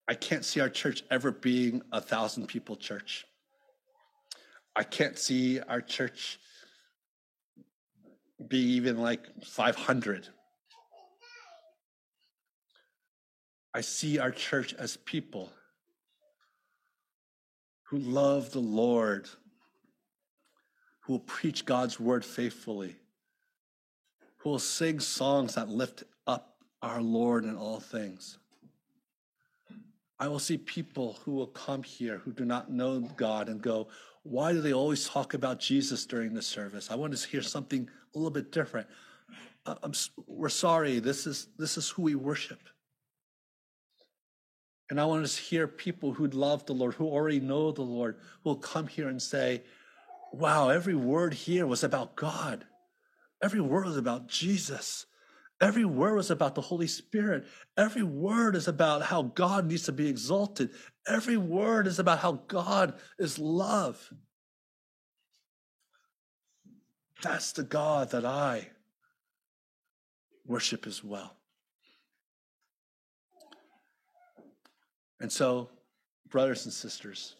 I 0.07 0.13
can't 0.13 0.45
see 0.45 0.59
our 0.59 0.69
church 0.69 1.03
ever 1.09 1.31
being 1.31 1.81
a 1.91 2.01
thousand 2.01 2.47
people 2.47 2.75
church. 2.75 3.25
I 4.75 4.83
can't 4.83 5.17
see 5.17 5.59
our 5.59 5.81
church 5.81 6.39
be 8.47 8.59
even 8.59 8.97
like 8.97 9.43
500. 9.43 10.27
I 13.73 13.81
see 13.81 14.19
our 14.19 14.31
church 14.31 14.73
as 14.73 14.97
people 14.97 15.51
who 17.89 17.97
love 17.97 18.51
the 18.51 18.59
Lord, 18.59 19.27
who 21.01 21.13
will 21.13 21.19
preach 21.19 21.65
God's 21.65 21.99
word 21.99 22.25
faithfully, 22.25 22.95
who 24.37 24.51
will 24.51 24.59
sing 24.59 24.99
songs 24.99 25.55
that 25.55 25.69
lift 25.69 26.03
our 26.85 27.01
Lord 27.01 27.43
in 27.43 27.57
all 27.57 27.79
things 27.79 28.37
I 30.19 30.27
will 30.27 30.39
see 30.39 30.57
people 30.57 31.19
who 31.23 31.33
will 31.33 31.47
come 31.47 31.83
here 31.83 32.19
who 32.19 32.31
do 32.31 32.45
not 32.45 32.71
know 32.71 33.01
God 33.17 33.49
and 33.49 33.61
go, 33.61 33.89
Why 34.23 34.53
do 34.53 34.61
they 34.61 34.73
always 34.73 35.07
talk 35.07 35.33
about 35.33 35.59
Jesus 35.59 36.05
during 36.05 36.33
the 36.33 36.41
service? 36.41 36.89
I 36.89 36.95
want 36.95 37.15
to 37.17 37.27
hear 37.27 37.41
something 37.41 37.89
a 38.13 38.17
little 38.17 38.31
bit 38.31 38.51
different. 38.51 38.87
Uh, 39.65 39.75
we're 40.27 40.49
sorry, 40.49 40.99
this 40.99 41.27
is, 41.27 41.47
this 41.57 41.77
is 41.77 41.89
who 41.89 42.03
we 42.03 42.15
worship. 42.15 42.59
And 44.89 45.01
I 45.01 45.05
want 45.05 45.25
to 45.25 45.41
hear 45.41 45.67
people 45.67 46.13
who 46.13 46.27
love 46.27 46.65
the 46.65 46.73
Lord, 46.73 46.93
who 46.93 47.07
already 47.07 47.39
know 47.39 47.71
the 47.71 47.81
Lord, 47.81 48.17
who 48.43 48.51
will 48.51 48.57
come 48.57 48.87
here 48.87 49.09
and 49.09 49.21
say, 49.21 49.63
Wow, 50.31 50.69
every 50.69 50.95
word 50.95 51.33
here 51.33 51.67
was 51.67 51.83
about 51.83 52.15
God. 52.15 52.65
Every 53.41 53.61
word 53.61 53.85
was 53.85 53.97
about 53.97 54.27
Jesus. 54.27 55.05
Every 55.61 55.85
word 55.85 56.15
was 56.15 56.31
about 56.31 56.53
the 56.55 56.61
Holy 56.61 56.87
Spirit. 56.87 57.45
Every 57.77 58.03
word 58.03 58.55
is 58.55 58.67
about 58.67 59.03
how 59.03 59.23
God 59.23 59.67
needs 59.67 59.83
to 59.83 59.93
be 59.93 60.07
exalted. 60.07 60.71
Every 61.07 61.37
word 61.37 61.87
is 61.87 61.97
about 61.97 62.19
how 62.19 62.43
God 62.47 62.95
is 63.17 63.39
love. 63.39 64.11
That's 67.23 67.53
the 67.53 67.63
God 67.63 68.11
that 68.11 68.25
I 68.25 68.69
worship 70.45 70.85
as 70.85 71.03
well. 71.03 71.37
And 75.21 75.31
so, 75.31 75.69
brothers 76.29 76.65
and 76.65 76.73
sisters, 76.73 77.35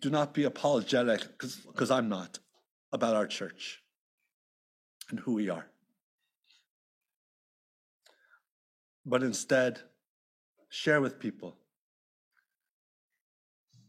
do 0.00 0.08
not 0.08 0.32
be 0.32 0.44
apologetic, 0.44 1.26
because 1.38 1.90
I'm 1.90 2.08
not, 2.08 2.38
about 2.92 3.16
our 3.16 3.26
church 3.26 3.79
and 5.10 5.20
who 5.20 5.34
we 5.34 5.48
are. 5.48 5.66
But 9.04 9.22
instead, 9.22 9.80
share 10.68 11.00
with 11.00 11.18
people. 11.18 11.56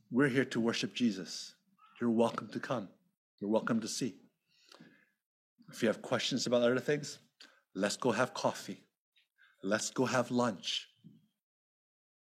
We're 0.10 0.30
here 0.30 0.46
to 0.46 0.60
worship 0.60 0.94
Jesus. 0.94 1.56
You're 2.00 2.10
welcome 2.10 2.50
to 2.50 2.60
come. 2.60 2.90
You're 3.40 3.50
welcome 3.50 3.80
to 3.82 3.88
see. 3.88 4.16
If 5.72 5.82
you 5.82 5.88
have 5.88 6.02
questions 6.02 6.48
about 6.48 6.64
other 6.64 6.80
things, 6.80 7.20
let's 7.76 7.96
go 7.96 8.12
have 8.12 8.34
coffee. 8.34 8.84
Let's 9.64 9.90
go 9.90 10.06
have 10.06 10.32
lunch. 10.32 10.88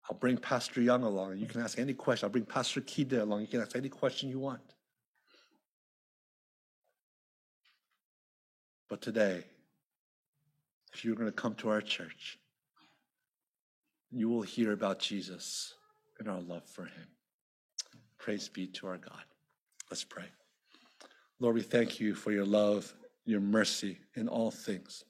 I'll 0.08 0.16
bring 0.16 0.36
Pastor 0.36 0.80
Young 0.80 1.02
along. 1.02 1.38
You 1.38 1.46
can 1.46 1.60
ask 1.60 1.78
any 1.78 1.92
question. 1.92 2.26
I'll 2.26 2.32
bring 2.32 2.44
Pastor 2.44 2.80
Kida 2.80 3.22
along. 3.22 3.40
You 3.40 3.48
can 3.48 3.60
ask 3.60 3.74
any 3.74 3.88
question 3.88 4.28
you 4.28 4.38
want. 4.38 4.75
But 8.88 9.02
today, 9.02 9.44
if 10.92 11.04
you're 11.04 11.16
going 11.16 11.28
to 11.28 11.32
come 11.32 11.54
to 11.56 11.70
our 11.70 11.80
church, 11.80 12.38
you 14.10 14.28
will 14.28 14.42
hear 14.42 14.72
about 14.72 14.98
Jesus 14.98 15.74
and 16.18 16.28
our 16.28 16.40
love 16.40 16.64
for 16.64 16.84
him. 16.84 17.08
Praise 18.18 18.48
be 18.48 18.66
to 18.68 18.86
our 18.86 18.96
God. 18.96 19.24
Let's 19.90 20.04
pray. 20.04 20.24
Lord, 21.38 21.54
we 21.54 21.62
thank 21.62 22.00
you 22.00 22.14
for 22.14 22.32
your 22.32 22.46
love, 22.46 22.94
your 23.24 23.40
mercy 23.40 23.98
in 24.14 24.28
all 24.28 24.50
things. 24.50 25.04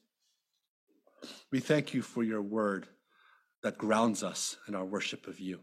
We 1.51 1.59
thank 1.59 1.93
you 1.93 2.01
for 2.01 2.23
your 2.23 2.41
word 2.41 2.87
that 3.63 3.77
grounds 3.77 4.23
us 4.23 4.57
in 4.67 4.75
our 4.75 4.85
worship 4.85 5.27
of 5.27 5.39
you. 5.39 5.59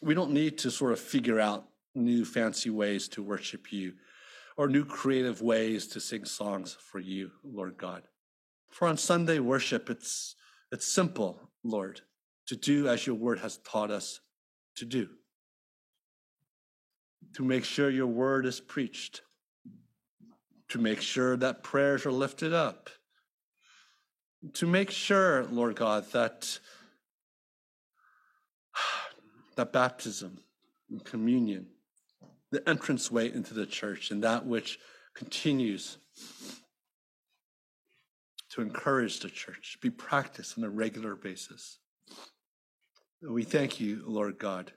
We 0.00 0.14
don't 0.14 0.32
need 0.32 0.58
to 0.58 0.70
sort 0.70 0.92
of 0.92 1.00
figure 1.00 1.40
out 1.40 1.66
new 1.94 2.24
fancy 2.24 2.70
ways 2.70 3.08
to 3.08 3.22
worship 3.22 3.72
you 3.72 3.94
or 4.56 4.68
new 4.68 4.84
creative 4.84 5.42
ways 5.42 5.86
to 5.88 6.00
sing 6.00 6.24
songs 6.24 6.76
for 6.90 7.00
you, 7.00 7.30
Lord 7.42 7.76
God. 7.76 8.02
For 8.70 8.88
on 8.88 8.96
Sunday 8.96 9.38
worship, 9.38 9.90
it's, 9.90 10.36
it's 10.70 10.86
simple, 10.86 11.50
Lord, 11.62 12.00
to 12.46 12.56
do 12.56 12.88
as 12.88 13.06
your 13.06 13.16
word 13.16 13.40
has 13.40 13.58
taught 13.58 13.90
us 13.90 14.20
to 14.76 14.84
do. 14.84 15.08
To 17.34 17.44
make 17.44 17.64
sure 17.64 17.90
your 17.90 18.06
word 18.06 18.46
is 18.46 18.60
preached, 18.60 19.22
to 20.68 20.78
make 20.78 21.00
sure 21.00 21.36
that 21.36 21.64
prayers 21.64 22.06
are 22.06 22.12
lifted 22.12 22.52
up, 22.52 22.90
to 24.54 24.66
make 24.66 24.90
sure, 24.90 25.44
Lord 25.46 25.74
God, 25.74 26.10
that, 26.12 26.58
that 29.56 29.72
baptism 29.72 30.38
and 30.90 31.04
communion 31.04 31.66
the 32.54 32.70
entranceway 32.70 33.32
into 33.32 33.52
the 33.52 33.66
church 33.66 34.12
and 34.12 34.22
that 34.22 34.46
which 34.46 34.78
continues 35.14 35.98
to 38.50 38.62
encourage 38.62 39.18
the 39.18 39.28
church 39.28 39.76
be 39.82 39.90
practiced 39.90 40.56
on 40.56 40.62
a 40.62 40.70
regular 40.70 41.16
basis. 41.16 41.78
We 43.20 43.42
thank 43.42 43.80
you, 43.80 44.04
Lord 44.06 44.38
God, 44.38 44.72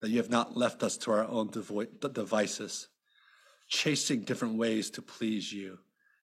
that 0.00 0.08
you 0.08 0.16
have 0.16 0.30
not 0.30 0.56
left 0.56 0.82
us 0.82 0.96
to 0.98 1.10
our 1.10 1.26
own 1.26 1.50
devices, 1.50 2.88
chasing 3.68 4.22
different 4.22 4.56
ways 4.56 4.88
to 4.90 5.02
please 5.02 5.52
you, 5.52 5.78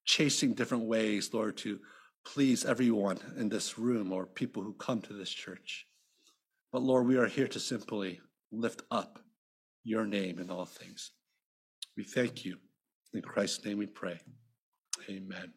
chasing 0.06 0.56
different 0.56 0.86
ways, 0.86 1.32
Lord, 1.34 1.58
to 1.58 1.80
please 2.26 2.66
everyone 2.66 3.20
in 3.38 3.50
this 3.50 3.78
room 3.78 4.12
or 4.12 4.26
people 4.26 4.64
who 4.64 4.74
come 4.74 5.02
to 5.02 5.14
this 5.14 5.30
church. 5.30 5.86
But 6.72 6.82
Lord, 6.82 7.06
we 7.06 7.18
are 7.18 7.28
here 7.28 7.48
to 7.50 7.60
simply 7.60 8.22
lift 8.52 8.82
up 8.90 9.20
your 9.84 10.06
name 10.06 10.40
in 10.40 10.50
all 10.50 10.66
things. 10.66 11.12
We 11.98 12.04
thank 12.04 12.46
you. 12.46 12.58
In 13.14 13.22
Christ's 13.22 13.66
name 13.66 13.78
we 13.78 13.88
pray. 13.88 14.20
Amen. 15.10 15.52